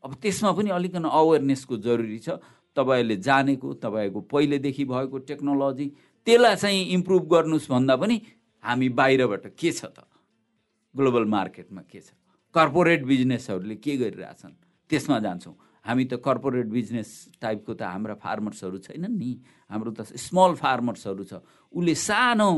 अब 0.05 0.15
त्यसमा 0.23 0.51
पनि 0.53 0.71
अलिकन 0.71 1.05
अवेरनेसको 1.05 1.77
जरुरी 1.77 2.19
छ। 2.19 2.41
तपाईँहरूले 2.77 3.17
जानेको 3.17 3.69
तपाईँहरूको 3.83 4.21
पहिलेदेखि 4.33 4.85
भएको 4.85 5.19
टेक्नोलोजी 5.29 5.87
त्यसलाई 6.27 6.57
चाहिँ 6.57 6.83
इम्प्रुभ 6.97 7.23
गर्नुहोस् 7.27 7.71
भन्दा 7.71 7.97
पनि 7.97 8.17
हामी 8.65 8.89
बाहिरबाट 8.89 9.45
के 9.59 9.71
छ 9.73 9.85
त? 9.91 10.07
ग्लोबल 10.95 11.25
मार्केटमा 11.25 11.83
के 11.91 12.01
छ? 12.01 12.15
कर्पोरेट 12.55 13.05
बिजनेसहरूले 13.05 13.77
के 13.77 13.97
गरिरहेछन्? 13.97 14.55
त्यसमा 14.91 15.19
जान्छौँ। 15.19 15.55
हामी 15.87 16.05
त 16.05 16.15
कर्पोरेट 16.21 16.67
बिजनेस 16.67 17.09
टाइपको 17.41 17.73
त 17.75 17.83
हाम्रा 17.83 18.15
फार्मर्सहरू 18.21 18.79
छैनन् 18.79 19.17
नि। 19.17 19.33
हाम्रो 19.71 19.91
त 19.91 20.01
स्मल 20.17 20.55
फार्मर्सहरू 20.61 21.25
छ। 21.25 21.33
उसले 21.73 21.95
सानो 21.95 22.51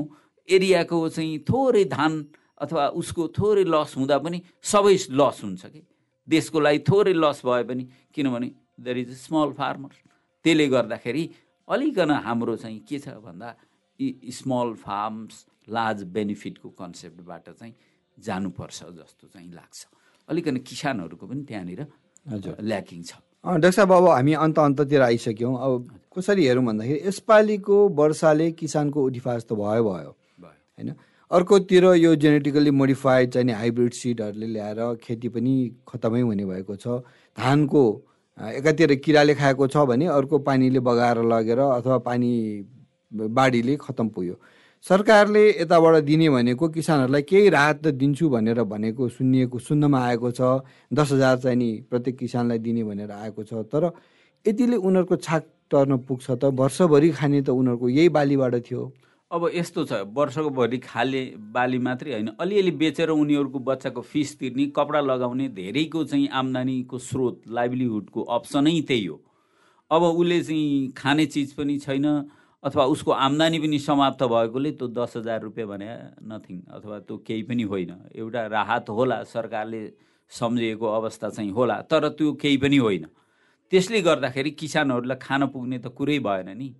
एरियाको 0.48 1.08
चाहिँ 1.08 1.38
थोरै 1.46 1.84
धान 1.86 2.12
अथवा 2.60 2.88
उसको 2.98 3.22
थोरै 3.28 3.64
लस 3.64 3.94
हुँदा 3.96 4.18
पनि 4.18 4.38
सबै 4.62 4.96
लस 5.10 5.38
हुन्छ 5.44 5.62
कि? 5.66 5.82
देशको 6.28 6.60
लागि 6.60 6.78
थोरै 6.88 7.12
लस 7.12 7.42
भए 7.44 7.62
पनि 7.64 7.84
किनभने 8.14 8.48
there 8.80 8.98
is 8.98 9.10
a 9.10 9.18
small 9.26 9.52
farmer 9.58 9.92
त्यसले 10.44 10.66
गर्दाखेरि 10.68 11.24
अलिकन 11.68 12.10
हाम्रो 12.26 12.56
चाहिँ 12.56 12.80
के 12.88 12.98
छ 12.98 13.08
भन्दा 13.22 13.54
स्मल 14.38 14.74
फार्म्स 14.82 15.46
लार्ज 15.68 16.02
बेनिफिटको 16.14 16.68
कन्सेप्टबाट 16.78 17.48
चाहिँ 17.50 17.74
जानुपर्छ 18.18 18.78
जस्तो 18.98 19.26
चाहिँ 19.28 19.50
लाग्छ। 19.52 19.86
अलिकन 20.28 20.56
किसानहरूको 20.68 21.26
पनि 21.26 21.42
त्यहाँनिर 21.48 21.80
ल्याकिङ 22.62 23.02
छ। 23.02 23.12
डाक्टर 23.44 23.70
साहब 23.70 23.92
अब 23.92 24.06
हामी 24.08 24.32
अन्त 24.42 24.58
अन्ततिर 24.58 25.02
आइसक्यौँ। 25.02 25.54
अब 25.58 25.72
कसरी 26.14 26.46
हेरौँ 26.46 26.64
भन्दाखेरि 26.64 27.00
यसपालिको 27.06 27.76
वर्षाले 27.98 28.50
किसानको 28.58 28.98
उठिफास 29.04 29.44
त 29.46 29.52
भयो। 29.52 29.82
भयो। 29.82 30.10
होइन? 30.78 30.90
अर्कोतिर 31.32 31.84
यो 31.96 32.14
जेनेटिकली 32.14 32.70
मोडिफाइड 32.70 33.30
चाहिने 33.32 33.52
हाइब्रिड 33.52 33.92
सिडहरूले 33.92 34.46
ल्याएर 34.46 34.80
खेती 35.02 35.28
पनि 35.32 35.54
खतमै 35.88 36.20
हुने 36.20 36.44
भएको 36.44 36.76
छ। 36.76 37.00
धानको 37.38 37.82
एकातिर 38.38 38.94
किराले 39.00 39.34
खाएको 39.34 39.66
छ 39.66 39.84
भने 39.88 40.06
अर्को 40.12 40.38
पानीले 40.44 40.80
बगाएर 40.84 41.22
लगेर 41.24 41.58
अथवा 41.58 41.98
पानी 42.04 42.32
बाढीले 43.32 43.76
खतम 43.80 44.08
पुग्यो। 44.12 44.36
सरकारले 44.84 45.48
यताबाट 45.50 45.96
दिने 46.04 46.28
भनेको 46.30 46.68
किसानहरूलाई 46.68 47.22
केही 47.24 47.48
राहत 47.48 47.80
त 47.80 47.96
दिन्छु 47.96 48.28
भनेर 48.28 48.62
भनेको 48.68 49.08
सुनिएको 49.08 49.58
सुन्नमा 49.58 50.04
आएको 50.04 50.30
छ। 50.30 50.40
दस 50.92 51.12
हजार 51.12 51.36
चाहिँ 51.38 51.56
नि 51.56 51.70
प्रत्येक 51.90 52.16
किसानलाई 52.18 52.58
दिने 52.58 52.84
भनेर 52.84 53.10
आएको 53.10 53.42
छ। 53.44 53.64
तर 53.72 53.90
यतिले 54.46 54.76
उनीहरूको 54.76 55.16
छाक 55.16 55.44
टर्न 55.70 55.96
पुग्छ 56.04 56.30
त 56.30 56.52
वर्षभरि 56.60 57.10
खाने 57.10 57.40
त 57.40 57.56
उनीहरूको 57.56 57.88
यही 57.88 58.08
बालीबाट 58.10 58.54
थियो। 58.68 58.92
अब 59.32 59.48
यस्तो 59.54 59.84
छ 59.84 59.92
वर्षको 60.12 60.50
भरि 60.50 60.78
खाले 60.78 61.20
बाली 61.52 61.78
मात्रै 61.78 62.12
होइन। 62.12 62.28
अलिअलि 62.36 62.70
बेचेर 62.76 63.10
उनीहरूको 63.10 63.58
बच्चाको 63.58 64.00
फिस 64.02 64.38
तिर्ने 64.38 64.66
कपडा 64.76 65.00
लगाउने 65.00 65.48
धेरैको 65.56 66.04
चाहिँ 66.04 66.28
आम्दानीको 66.30 66.98
स्रोत 67.00 67.48
लाइभलीहुडको 67.48 68.22
अप्सनै 68.36 68.80
त्यही 68.82 69.06
हो। 69.06 69.16
अब 69.90 70.02
उसले 70.02 70.40
चाहिँ 70.42 70.92
खाने 70.92 71.26
चिज 71.26 71.52
पनि 71.56 71.78
छैन 71.78 72.04
अथवा 72.62 72.84
उसको 72.84 73.10
आम्दानी 73.10 73.58
पनि 73.58 73.78
समाप्त 73.78 74.22
भएकोले 74.22 74.70
त्यो 74.76 74.88
दस 75.00 75.16
हजार 75.16 75.40
रुपियाँ 75.42 75.68
भने 75.68 75.88
नथिङ 76.28 76.60
अथवा 76.68 76.98
त्यो 77.00 77.16
केही 77.26 77.42
पनि 77.48 77.62
होइन। 77.72 77.92
एउटा 78.12 78.46
राहत 78.52 78.90
होला 78.90 79.22
सरकारले 79.32 79.82
सम्झिएको 80.30 80.86
अवस्था 80.92 81.28
चाहिँ 81.30 81.50
होला 81.50 81.80
तर 81.88 82.08
त्यो 82.10 82.32
केही 82.36 82.56
पनि 82.56 82.76
होइन। 82.76 83.06
त्यसले 83.72 84.00
गर्दाखेरि 84.02 84.50
किसानहरूलाई 84.60 85.16
खान 85.16 85.46
पुग्ने 85.48 85.78
त 85.78 85.88
कुरै 85.88 86.18
भएन 86.20 86.48
नि। 86.52 86.74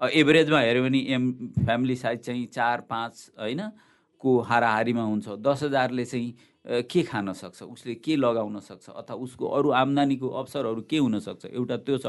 एभरेजमा 0.00 0.60
हेऱ्यो 0.60 0.82
भने 0.82 0.98
एम 1.14 1.32
फ्यामिली 1.64 1.96
साइज 1.96 2.20
चाहिँ 2.20 2.46
चार 2.52 2.80
पाँच 2.90 3.30
होइन 3.40 3.60
को 4.20 4.40
हाराहारीमा 4.40 5.02
हुन्छ। 5.02 5.28
दस 5.40 5.62
हजारले 5.62 6.04
चाहिँ 6.04 6.82
के 6.84 7.02
खान 7.02 7.32
सक्छ? 7.32 7.62
उसले 7.62 7.94
के 7.94 8.16
लगाउन 8.16 8.60
सक्छ? 8.60 8.88
अथवा 8.90 9.16
उसको 9.16 9.48
अरू 9.48 9.70
आम्दानीको 9.70 10.28
अवसरहरू 10.28 10.82
के 10.90 10.98
हुनसक्छ 10.98 11.44
एउटा 11.46 11.76
त्यो 11.76 11.98
छ। 11.98 12.06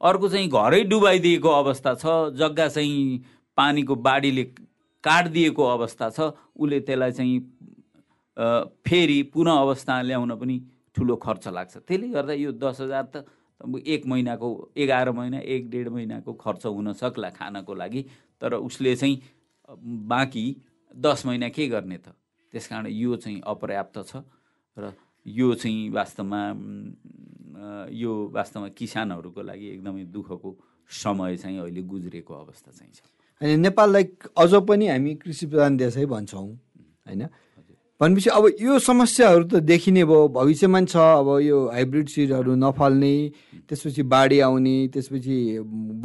अर्को 0.00 0.28
चाहिँ 0.28 0.48
घरै 0.48 0.82
डुबाइदिएको 0.84 1.48
अवस्था 1.48 1.94
छ। 1.94 2.04
जग्गा 2.36 2.68
चाहिँ 2.68 3.24
पानीको 3.56 3.94
बाढीले 3.96 4.44
काटिदिएको 5.04 5.64
अवस्था 5.64 6.10
छ। 6.10 6.20
उसले 6.56 6.80
त्यसलाई 6.80 7.12
चाहिँ 7.12 7.38
फेरि 8.84 9.22
पुनः 9.32 9.52
अवस्था 9.52 10.00
ल्याउन 10.02 10.34
पनि 10.36 10.60
ठुलो 10.96 11.16
खर्च 11.16 11.48
लाग्छ। 11.48 11.76
त्यसले 11.78 12.08
गर्दा 12.08 12.32
यो 12.32 12.52
दस 12.52 12.80
हजार 12.80 13.04
त 13.14 13.24
एक 13.86 14.06
महिनाको 14.06 14.48
एघार 14.76 15.10
महिना 15.12 15.38
एक 15.38 15.70
डेढ 15.70 15.88
महिनाको 15.88 16.32
खर्च 16.32 16.66
हुन 16.66 16.92
सक्ला 16.92 17.30
खानको 17.30 17.74
लागि 17.74 18.02
तर 18.40 18.54
उसले 18.54 18.96
चाहिँ 18.96 19.20
बाँकी 20.08 20.44
दस 20.96 21.26
महिना 21.26 21.48
के 21.48 21.66
गर्ने 21.68 21.96
त? 21.96 22.08
त्यस 22.52 22.66
कारण 22.66 22.86
यो 22.86 23.16
चाहिँ 23.16 23.40
अपर्याप्त 23.46 23.98
छ 24.06 24.24
र 24.76 24.92
यो 25.26 25.54
चाहिँ 25.54 25.90
वास्तवमा 25.90 26.42
यो 27.92 28.12
वास्तवमा 28.32 28.68
किसानहरूको 28.68 29.42
लागि 29.42 29.66
एकदमै 29.68 30.04
दुःखको 30.04 30.56
समय 30.90 31.36
चाहिँ 31.36 31.58
अहिले 31.58 31.82
गुज्रेको 31.82 32.34
अवस्था 32.34 32.70
चाहिँ 32.72 32.92
छ। 32.92 33.02
अनि 33.40 33.56
नेपाललाई 33.56 34.04
अझ 34.38 34.54
पनि 34.68 34.88
हामी 34.88 35.14
कृषि 35.14 35.46
प्रधान 35.46 35.76
देशै 35.76 36.06
भन्छौँ 36.06 36.48
होइन? 36.48 37.22
भनेपछि 38.00 38.30
अब 38.30 38.44
यो 38.60 38.78
समस्याहरू 38.80 39.44
त 39.44 39.54
देखिने 39.70 40.04
भयो 40.04 40.28
भविष्यमा 40.32 40.80
छ 40.88 40.96
अब 40.96 41.28
यो 41.44 41.58
हाइब्रिड 41.68 42.08
सिडहरू 42.08 42.54
नफल्ने 42.56 43.14
त्यसपछि 43.68 44.02
बाढी 44.08 44.40
आउने 44.40 44.76
त्यसपछि 44.94 45.36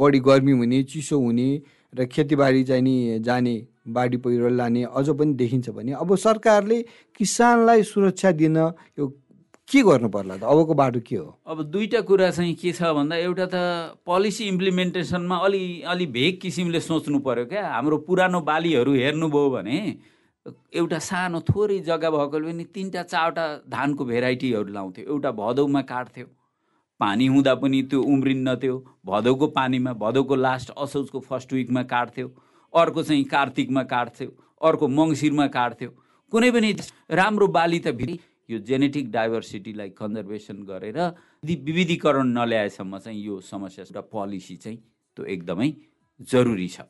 बढी 0.00 0.18
गर्मी 0.28 0.52
हुने 0.52 0.82
चिसो 0.92 1.18
हुने 1.18 1.50
र 1.92 2.04
खेतीबारी 2.04 2.64
चाहिँ 2.68 2.82
नि 2.82 3.18
जाने 3.24 3.54
बाढी 3.96 4.16
पहिरो 4.20 4.48
लाने 4.60 4.82
अझ 4.92 5.08
पनि 5.16 5.32
देखिन्छ 5.40 5.70
भने 5.72 5.92
अब 5.96 6.16
सरकारले 6.16 6.82
किसानलाई 7.16 7.82
सुरक्षा 7.82 8.32
दिन 8.44 8.56
यो 8.98 9.06
के 9.68 9.82
गर्नु 9.82 10.08
पर्ला 10.08 10.36
त? 10.36 10.42
अबको 10.44 10.74
बाटो 10.74 11.00
के 11.00 11.16
हो? 11.16 11.26
अब 11.46 11.62
दुईवटा 11.72 12.00
कुरा 12.06 12.30
चाहिँ 12.30 12.54
के 12.54 12.72
छ 12.72 12.92
भन्दा 12.92 13.16
एउटा 13.16 13.46
त 13.50 13.56
पोलिसी 14.06 14.44
इम्प्लिमेन्टेसनमा 14.44 15.36
अलि 15.46 15.62
अलि 15.90 16.06
भेग 16.06 16.38
किसिमले 16.42 16.80
सोच्नु 16.80 17.18
पर्यो 17.18 17.44
क्या। 17.50 17.64
हाम्रो 17.74 17.96
पुरानो 18.06 18.40
बालीहरू 18.46 18.92
हेर्नुभयो 18.94 19.50
भने 19.50 19.78
एउटा 20.74 20.98
सानो 20.98 21.40
थोरै 21.48 21.78
जग्गा 21.88 22.10
भएकोले 22.10 22.52
पनि 22.52 22.64
तिनवटा 22.74 23.02
चारवटा 23.02 23.44
धानको 23.68 24.04
भेराइटीहरू 24.04 24.72
लाउँथ्यो। 24.72 25.04
एउटा 25.12 25.30
भदौमा 25.40 25.82
काट्थ्यो। 25.92 26.26
पानी 27.00 27.26
हुँदा 27.26 27.54
पनि 27.62 27.82
त्यो 27.90 28.00
उम्रिन्न 28.02 28.54
त्यो 28.62 28.74
भदौको 29.06 29.46
पानीमा 29.58 29.92
भदौको 30.04 30.34
लास्ट 30.36 30.70
असोजको 30.76 31.20
फर्स्ट 31.20 31.52
विकमा 31.52 31.82
काट्थ्यो। 31.92 32.28
अर्को 32.72 33.02
चाहिँ 33.02 33.24
कार्तिकमा 33.34 33.82
काट्थ्यो। 33.90 34.30
अर्को 34.62 34.88
मङ्सिरमा 34.88 35.46
काट्थ्यो। 35.58 35.90
कुनै 36.32 36.50
पनि 36.50 36.72
राम्रो 37.10 37.46
बाली 37.58 37.78
त 37.78 37.92
फेरि 37.98 38.18
यो 38.48 38.58
जेनेटिक 38.62 39.10
डाइभर्सिटीलाई 39.10 39.90
कन्जर्भेसन 39.98 40.62
गरेर 40.62 40.98
यदि 40.98 41.54
विविधीकरण 41.66 42.26
नल्याएसम्म 42.38 42.98
चाहिँ 42.98 43.20
यो 43.26 43.40
समस्या 43.42 43.84
एउटा 43.84 44.00
पोलिसी 44.14 44.56
चाहिँ 44.56 44.78
त्यो 45.16 45.24
एकदमै 45.34 45.68
जरुरी 46.20 46.68
छ। 46.68 46.86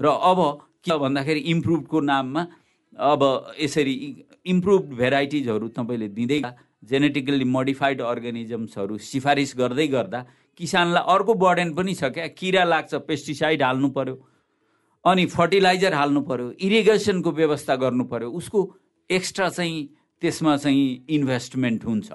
र 0.00 0.06
अब 0.06 0.38
के 0.84 0.98
भन्दाखेरि 0.98 1.40
इम्प्रुभको 1.52 2.00
नाममा 2.00 2.42
अब 2.96 3.54
यसरी 3.60 3.94
इम्प्रुभ 4.46 4.82
भेराइटिजहरू 4.96 5.68
तपाईँले 5.68 6.08
दिँदै 6.08 6.42
जेनेटिकल्ली 6.90 7.44
मोडिफाइड 7.46 8.00
अर्गानिजम्सहरू 8.02 8.98
सिफारिस 9.00 9.54
गर्दै 9.58 9.86
गर्दा 9.88 10.24
किसानलाई 10.60 11.14
अर्को 11.14 11.34
बर्डन 11.34 11.72
पनि 11.74 11.94
छ 11.94 12.04
क्या। 12.12 12.26
किरा 12.38 12.64
लाग्छ 12.64 12.94
पेस्टिसाइड 13.08 13.62
हाल्नु 13.62 13.88
पर्यो 13.90 14.16
अनि 15.04 15.26
फर्टिलाइजर 15.26 15.94
हाल्नु 15.94 16.20
पर्यो 16.22 16.52
इरिगेसनको 16.60 17.30
व्यवस्था 17.32 17.76
गर्नु 17.76 18.04
पर्यो 18.12 18.30
उसको 18.30 18.60
एक्स्ट्रा 19.10 19.48
चाहिँ 19.48 19.88
त्यसमा 20.22 20.56
चाहिँ 20.56 21.06
इन्भेस्टमेन्ट 21.08 21.84
हुन्छ। 21.84 22.12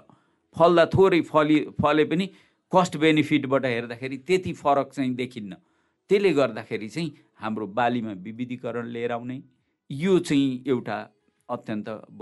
फल्दा 0.55 0.85
थोरै 0.93 1.21
फली 1.21 1.59
फले 1.81 2.03
पनि 2.05 2.29
कस्ट 2.71 2.97
बेनिफिटबाट 2.97 3.65
हेर्दाखेरि 3.65 4.17
त्यति 4.27 4.53
फरक 4.53 4.91
चाहिँ 4.93 5.13
देखिन्न। 5.15 5.53
त्यसले 6.09 6.31
गर्दाखेरि 6.33 6.89
चाहिँ 6.89 7.13
हाम्रो 7.41 7.67
बालीमा 7.67 8.11
विविधीकरण 8.23 8.87
लिएर 8.87 9.11
आउने। 9.11 9.41
यो 9.89 10.19
चाहिँ 10.19 10.63
एउटा 10.67 10.97
अत्यन्त 11.49 11.89
ब 12.11 12.21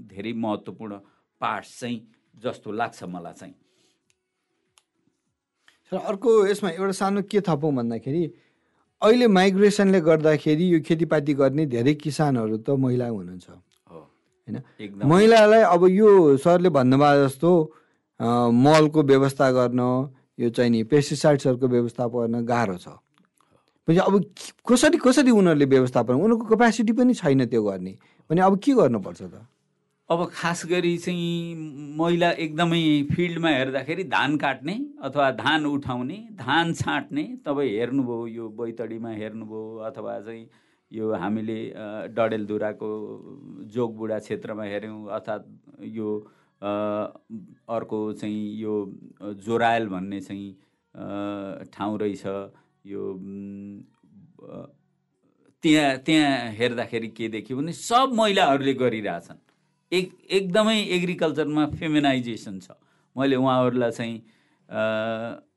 धेरै 0.00 0.32
महत्त्वपूर्ण 0.32 0.94
पार्ट्स 1.40 1.80
चाहिँ 1.80 1.96
जस्तो 2.42 2.72
लाग्छ 2.72 3.04
मलाई 3.04 3.32
चाहिँ। 3.32 3.54
र 5.92 5.96
अर्को 5.96 6.30
यसमा 6.46 6.70
एउटा 6.70 6.92
सानो 6.92 7.22
के 7.30 7.40
थपौँ 7.40 7.72
भन्दाखेरि 7.74 8.22
अहिले 9.02 9.26
माइग्रेसनले 9.28 10.00
गर्दाखेरि 10.00 10.64
यो 10.74 10.80
खेतीपाती 10.82 11.34
गर्ने 11.34 11.66
धेरै 11.66 11.94
किसानहरू 11.94 12.56
त 12.58 12.76
महिला 12.76 13.06
हुनुहुन्छ। 13.08 13.48
हो। 13.48 14.00
होइन? 14.48 14.56
महिलालाई 15.04 15.62
अब 15.62 15.82
यो 15.88 16.36
सरले 16.36 16.68
भन्नुभयो 16.68 17.24
जस्तो 17.24 17.50
मलको 18.20 19.02
व्यवस्था 19.02 19.50
गर्न 19.52 19.80
यो 20.40 20.48
चाहिँ 20.50 20.70
नि 20.70 20.82
पेस्टिसाइड्सहरूको 20.84 21.66
व्यवस्थापन 21.68 22.32
गर्न 22.32 22.44
गाह्रो 22.44 22.76
छ। 22.76 22.88
भने 23.88 23.98
अब 23.98 24.14
कसरी 24.68 24.98
कसरी 24.98 25.30
उनीहरूले 25.30 25.64
व्यवस्थापन 25.64 26.14
उनीहरूको 26.14 26.46
क्यापेसिटी 26.46 26.92
पनि 26.92 27.14
छैन 27.14 27.46
त्यो 27.46 27.62
गर्ने। 27.62 27.94
भने 28.30 28.40
अब 28.42 28.58
के 28.58 28.72
गर्नुपर्छ 28.74 29.22
त? 29.22 29.46
अब 30.10 30.20
खास 30.34 30.62
गरी 30.70 30.96
चाहिँ 30.98 31.94
महिला 31.98 32.30
एकदमै 32.30 32.82
फिल्डमा 33.14 33.48
हेर्दाखेरि 33.48 34.04
धान 34.10 34.36
काट्ने 34.38 34.74
अथवा 35.02 35.30
धान 35.38 35.66
उठाउने 35.66 36.18
धान 36.38 36.72
छाँट्ने 36.74 37.24
तपाईँ 37.46 37.70
हेर्नुभयो 37.78 38.26
यो 38.26 38.48
बैतडीमा 38.58 39.10
हेर्नुभयो 39.10 39.62
अथवा 39.86 40.18
चाहिँ 40.26 40.46
यो 40.90 41.12
हामीले 41.14 41.58
डडेलधुराको 42.14 42.90
जोगबुढा 43.74 44.18
क्षेत्रमा 44.18 44.64
हेऱ्यौँ 44.64 45.10
अर्थात् 45.10 45.46
यो 45.98 46.08
अर्को 46.62 47.98
चाहिँ 48.20 48.42
यो 48.62 48.74
जोरायल 49.46 49.88
भन्ने 49.88 50.20
चाहिँ 50.20 50.48
ठाउँ 51.74 51.98
रहेछ। 51.98 52.24
यो 52.86 53.02
त्यहाँ 55.62 55.96
त्यहाँ 56.06 56.52
हेर्दाखेरि 56.54 57.08
के 57.08 57.28
देखियो 57.28 57.58
भने 57.58 57.72
सब 57.72 58.12
महिलाहरूले 58.14 58.74
गरिरहेछन्। 58.74 59.38
एक 59.92 60.06
एकदमै 60.30 60.78
एग्रिकल्चरमा 60.96 61.66
फेमिनाइजेसन 61.74 62.58
छ। 62.60 62.70
मैले 63.16 63.36
उहाँहरूलाई 63.36 63.90
चाहिँ 63.90 64.16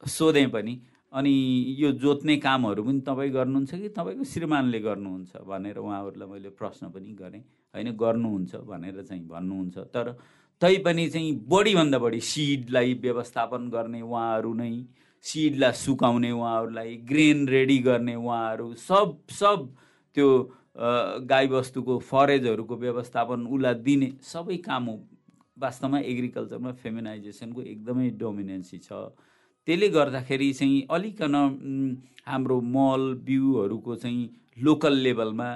सोधेँ 0.08 0.48
पनि। 0.50 0.74
अनि 1.14 1.34
यो 1.80 1.92
जोत्ने 2.02 2.38
कामहरू 2.38 2.84
पनि 2.84 3.00
तपाईँ 3.02 3.32
गर्नुहुन्छ 3.32 3.72
कि 3.74 3.90
तपाईँको 3.90 4.24
श्रीमानले 4.24 4.80
गर्नुहुन्छ 4.80 5.42
भनेर 5.46 5.78
उहाँहरूलाई 5.78 6.28
मैले 6.30 6.50
प्रश्न 6.54 6.90
पनि 6.94 7.14
गरेँ। 7.22 7.42
होइन 7.74 7.92
गर्नुहुन्छ 7.98 8.56
भनेर 8.70 9.02
चाहिँ 9.02 9.26
भन्नुहुन्छ। 9.28 9.78
तर 9.94 10.18
तैपनि 10.62 11.10
चाहिँ 11.10 11.32
बढीभन्दा 11.50 11.98
बढी 12.00 12.20
सिडलाई 12.22 12.94
व्यवस्थापन 13.02 13.70
गर्ने 13.70 14.02
उहाँहरू 14.02 14.54
नै 14.54 14.74
सिडलाई 15.24 15.72
सुकाउने 15.76 16.32
उहाँहरूलाई 16.32 16.96
ग्रेन 17.10 17.48
रेडी 17.48 17.78
गर्ने 17.88 18.16
उहाँहरू 18.16 18.74
सब 18.88 19.18
सब 19.30 19.70
त्यो 20.16 20.28
गाईबस्तुको 21.30 21.98
फरेजहरूको 22.10 22.76
व्यवस्थापन 22.78 23.40
उसलाई 23.48 23.74
दिने 23.86 24.12
सबै 24.24 24.58
काम 24.68 24.86
हो। 24.86 24.96
वास्तवमा 25.58 26.00
एग्रिकल्चरमा 26.12 26.72
फेमिनाइजेसनको 26.84 27.62
एकदमै 27.62 28.10
डोमिनेन्सी 28.20 28.78
छ। 28.78 28.92
त्यसले 29.68 29.88
गर्दाखेरि 29.90 30.52
चाहिँ 30.54 30.86
अलिकन 30.90 31.36
हाम्रो 32.28 32.60
मल 32.76 33.02
बिउहरूको 33.28 33.96
चाहिँ 33.96 34.30
लोकल 34.64 34.94
लेभलमा 35.06 35.50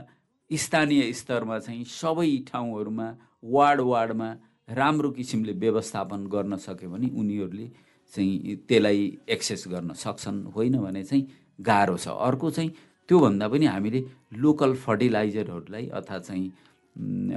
स्थानीय 0.52 1.12
स्तरमा 1.14 1.60
चाहिँ 1.60 1.84
सबै 1.90 2.32
ठाउँहरूमा 2.52 3.08
वार्ड 3.54 3.82
वार्डमा 3.82 4.30
राम्रो 4.70 5.10
किसिमले 5.12 5.54
व्यवस्थापन 5.64 6.28
गर्न 6.28 6.58
सक्यो 6.58 6.90
भने 6.90 7.08
उनीहरूले 7.16 7.68
चाहिँ 8.14 8.56
त्यसलाई 8.68 9.02
एक्सेस 9.30 9.64
गर्न 9.68 9.94
सक्छन् 9.94 10.44
होइन 10.56 10.78
भने 10.78 11.04
चाहिँ 11.04 11.28
गाह्रो 11.62 11.98
छ। 11.98 12.08
अर्को 12.08 12.52
चाहिँ 12.52 12.70
त्योभन्दा 13.10 13.48
पनि 13.48 13.66
हामीले 13.66 14.04
लोकल 14.38 14.74
फर्टिलाइजरहरूलाई 14.86 15.88
अथवा 15.90 16.20
चाहिँ 16.20 16.52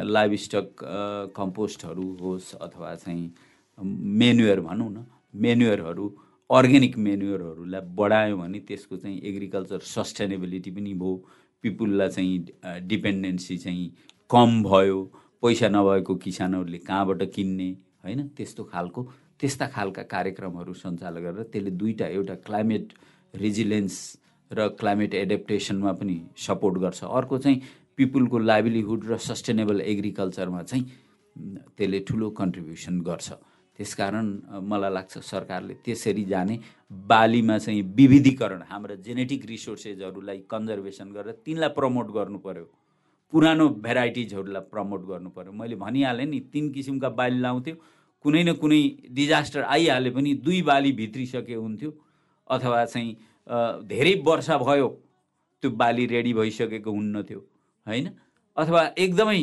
लाइभ 0.05 0.35
स्टक 0.37 0.85
कम्पोस्टहरू 1.37 2.07
होस् 2.21 2.55
अथवा 2.57 2.95
चाहिँ 2.95 3.35
मेन्युअर 4.23 4.61
भनौँ 4.61 4.91
न 4.91 5.05
मेन्युअरहरू 5.35 6.07
अर्ग्यानिक 6.51 6.97
मेन्युअरहरूलाई 6.99 7.81
बढायो 7.97 8.37
भने 8.37 8.59
त्यसको 8.69 8.97
चाहिँ 8.97 9.21
एग्रिकल्चर 9.25 9.79
सस्टेनेबिलिटी 9.85 10.71
पनि 10.71 10.93
भयो। 10.95 11.15
पिपुललाई 11.65 12.09
चाहिँ 12.09 12.87
डिपेन्डेन्सी 12.87 13.57
चाहिँ 13.59 13.87
कम 14.31 14.63
भयो। 14.63 15.03
पैसा 15.43 15.69
नभएको 15.69 16.15
किसानहरूले 16.17 16.79
कहाँबाट 16.79 17.23
किन्ने 17.35 17.69
होइन? 18.05 18.29
त्यस्तो 18.37 18.65
खालको 18.65 19.03
त्यस्ता 19.41 19.67
खालका 19.75 20.03
कार्यक्रमहरू 20.15 20.73
सञ्चालन 20.73 21.21
गरेर 21.23 21.43
त्यसले 21.53 21.71
दुईवटा 21.81 22.07
एउटा 22.09 22.35
क्लाइमेट 22.47 22.93
रिजिलेन्स 23.35 23.97
र 24.51 24.69
क्लाइमेट 24.81 25.15
एडेप्टेसनमा 25.15 25.93
पनि 25.93 26.17
सपोर्ट 26.47 26.79
गर्छ। 26.79 27.05
अर्को 27.05 27.39
चाहिँ 27.39 27.61
पिपुलको 27.97 28.39
लाइभलीहुड 28.39 29.05
र 29.11 29.17
सस्टेनेबल 29.19 29.81
एग्रिकल्चरमा 29.81 30.63
चाहिँ 30.63 30.85
त्यसले 31.77 32.01
ठुलो 32.09 32.31
कन्ट्रिब्युसन 32.31 33.01
गर्छ। 33.01 33.29
त्यसकारण 33.77 34.27
मलाई 34.65 34.93
लाग्छ 34.93 35.19
सरकारले 35.21 35.75
त्यसरी 35.85 36.25
जाने। 36.25 36.59
बालीमा 36.91 37.59
चाहिँ 37.59 37.83
विविधीकरण 37.97 38.63
हाम्रा 38.71 38.95
जेनेटिक 39.05 39.45
रिसोर्सेसहरूलाई 39.47 40.39
कन्जर्भेसन 40.51 41.13
गरेर 41.13 41.35
तिनलाई 41.45 41.69
प्रमोट 41.77 42.11
गर्नु 42.17 42.39
पर्यो। 42.39 42.65
पुरानो 43.33 43.69
भेराइटिजहरूलाई 43.85 44.63
प्रमोट 44.73 45.03
गर्नु 45.07 45.31
पर्यो। 45.37 45.53
मैले 45.53 45.77
भनिहालेँ 45.77 46.27
नि 46.27 46.41
तिन 46.53 46.71
किसिमका 46.73 47.09
बाली 47.11 47.41
लाउँथ्यो। 47.41 47.77
कुनै 48.27 48.43
न 48.43 48.53
कुनै 48.63 48.81
डिजास्टर 49.15 49.63
आइहाले 49.77 50.11
पनि 50.11 50.35
दुई 50.47 50.61
बाली 50.69 50.93
भित्रिसके 51.01 51.55
हुन्थ्यो। 51.55 51.91
अथवा 52.51 52.85
चाहिँ 52.85 53.11
धेरै 53.89 54.15
वर्ष 54.27 54.51
भयो 54.63 54.89
त्यो 55.63 55.71
बाली 55.83 56.07
रेडी 56.07 56.33
भइसकेको 56.35 56.91
हुन्नथ्यो 56.91 57.39
होइन? 57.87 58.07
अथवा 58.57 58.83
एकदमै 58.99 59.43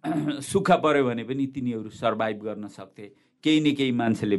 सुक्खा 0.42 0.76
पऱ्यो 0.82 1.04
भने 1.04 1.24
पनि 1.24 1.46
तिनीहरू 1.54 1.90
सर्भाइभ 1.92 2.38
गर्न 2.44 2.66
सक्थे। 2.76 3.06
केही 3.44 3.60
न 3.60 3.74
केही 3.76 3.92
मान्छेले 3.92 4.36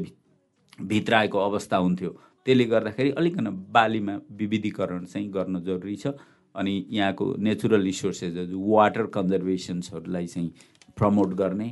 भित्राएको 0.91 1.37
अवस्था 1.39 1.77
हुन्थ्यो। 1.77 2.09
त्यसले 2.45 2.65
गर्दाखेरि 2.73 3.09
अलिकन 3.21 3.47
बालीमा 3.75 4.15
विविधीकरण 4.39 5.05
चाहिँ 5.05 5.29
गर्न 5.31 5.59
जरुरी 5.63 5.95
छ। 5.95 6.07
अनि 6.55 6.73
यहाँको 6.91 7.25
नेचुरल 7.39 7.81
रिसोर्सेसहरू 7.83 8.59
वाटर 8.73 9.05
कन्जर्भेसन्सहरूलाई 9.15 10.27
चाहिँ 10.27 10.49
प्रमोट 10.97 11.33
गर्ने। 11.41 11.69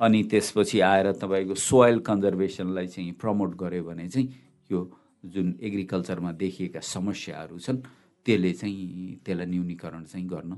अनि 0.00 0.22
त्यसपछि 0.30 0.80
आएर 0.80 1.12
तपाईँको 1.18 1.54
सोयल 1.54 1.98
कन्जर्भेसनलाई 2.06 2.86
चाहिँ 2.86 3.12
प्रमोट 3.20 3.54
गर्यो 3.58 3.84
भने 3.84 4.08
चाहिँ 4.08 4.28
यो 4.70 4.78
जुन 5.26 5.54
एग्रिकल्चरमा 5.62 6.32
देखिएका 6.32 6.80
समस्याहरू 6.80 7.58
छन् 7.58 7.78
त्यसले 8.26 8.52
चाहिँ 8.52 9.20
त्यसलाई 9.26 9.46
न्यूनीकरण 9.46 10.04
चाहिँ 10.04 10.26
गर्न 10.28 10.52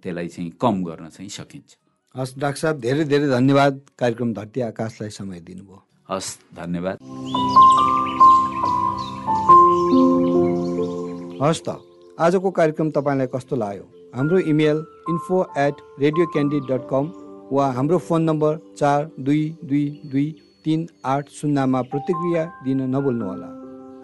त्यसलाई 0.00 0.28
चाहिँ 0.28 0.50
कम 0.60 0.82
गर्न 0.84 1.08
चाहिँ 1.08 1.28
सकिन्छ। 1.28 1.76
हस् 2.14 2.38
डाक्टर 2.38 2.60
साहब 2.60 2.80
धेरै 2.80 3.04
धेरै 3.04 3.28
धन्यवाद 3.28 3.80
कार्यक्रम 3.98 4.32
धरती 4.32 4.60
आकाशलाई 4.60 5.10
समय 5.10 5.40
दिनुभयो। 5.40 5.82
हस् 6.08 6.30
धन्यवाद। 6.56 6.96
हस् 11.42 11.62
त 11.68 11.76
आजको 12.18 12.50
कार्यक्रम 12.50 12.90
तपाईँलाई 12.90 13.26
कस्तो 13.34 13.56
लाग्यो? 13.56 13.84
हाम्रो 14.16 14.38
email 14.48 14.78
info 15.10 15.36
at 15.58 15.74
radio 16.00 16.24
dot 16.68 16.88
com 16.90 17.27
वा 17.52 17.66
हाम्रो 17.72 17.98
फोन 17.98 18.22
नम्बर 18.22 18.58
चार 18.78 19.08
दुई 19.20 19.42
दुई 19.64 19.84
दुई 20.06 20.24
तिन 20.64 20.86
आठ 21.04 21.28
शून्यमा 21.30 21.80
प्रतिक्रिया 21.82 22.44
दिन 22.64 22.80
नभुल्नुहोला। 22.94 23.48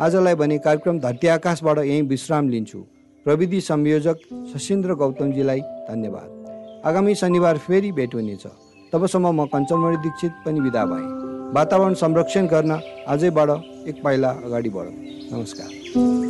आजलाई 0.05 0.35
भने 0.35 0.59
कार्यक्रम 0.59 0.99
धरती 0.99 1.27
आकाशबाट 1.29 1.79
यहीँ 1.79 2.03
विश्राम 2.09 2.49
लिन्छु। 2.49 2.79
प्रविधि 3.27 3.61
संयोजक 3.61 4.17
सशिन्द्र 4.55 4.95
गौतमजीलाई 4.95 5.61
धन्यवाद। 5.61 6.83
आगामी 6.87 7.15
शनिबार 7.15 7.59
फेरि 7.59 7.93
भेट 7.93 8.15
हुनेछ। 8.15 8.47
तबसम्म 8.93 9.33
म 9.33 9.47
कञ्चनमणि 9.53 9.97
दीक्षित 9.97 10.33
पनि 10.47 10.61
विदा 10.61 10.85
भएँ। 10.85 11.53
वातावरण 11.55 11.95
संरक्षण 11.95 12.47
गर्न 12.47 12.81
आजैबाट 13.09 13.51
एक 13.89 14.03
पाइला 14.05 14.31
अगाडि 14.45 14.69
बढौँ। 14.69 14.95
नमस्कार। 15.33 16.24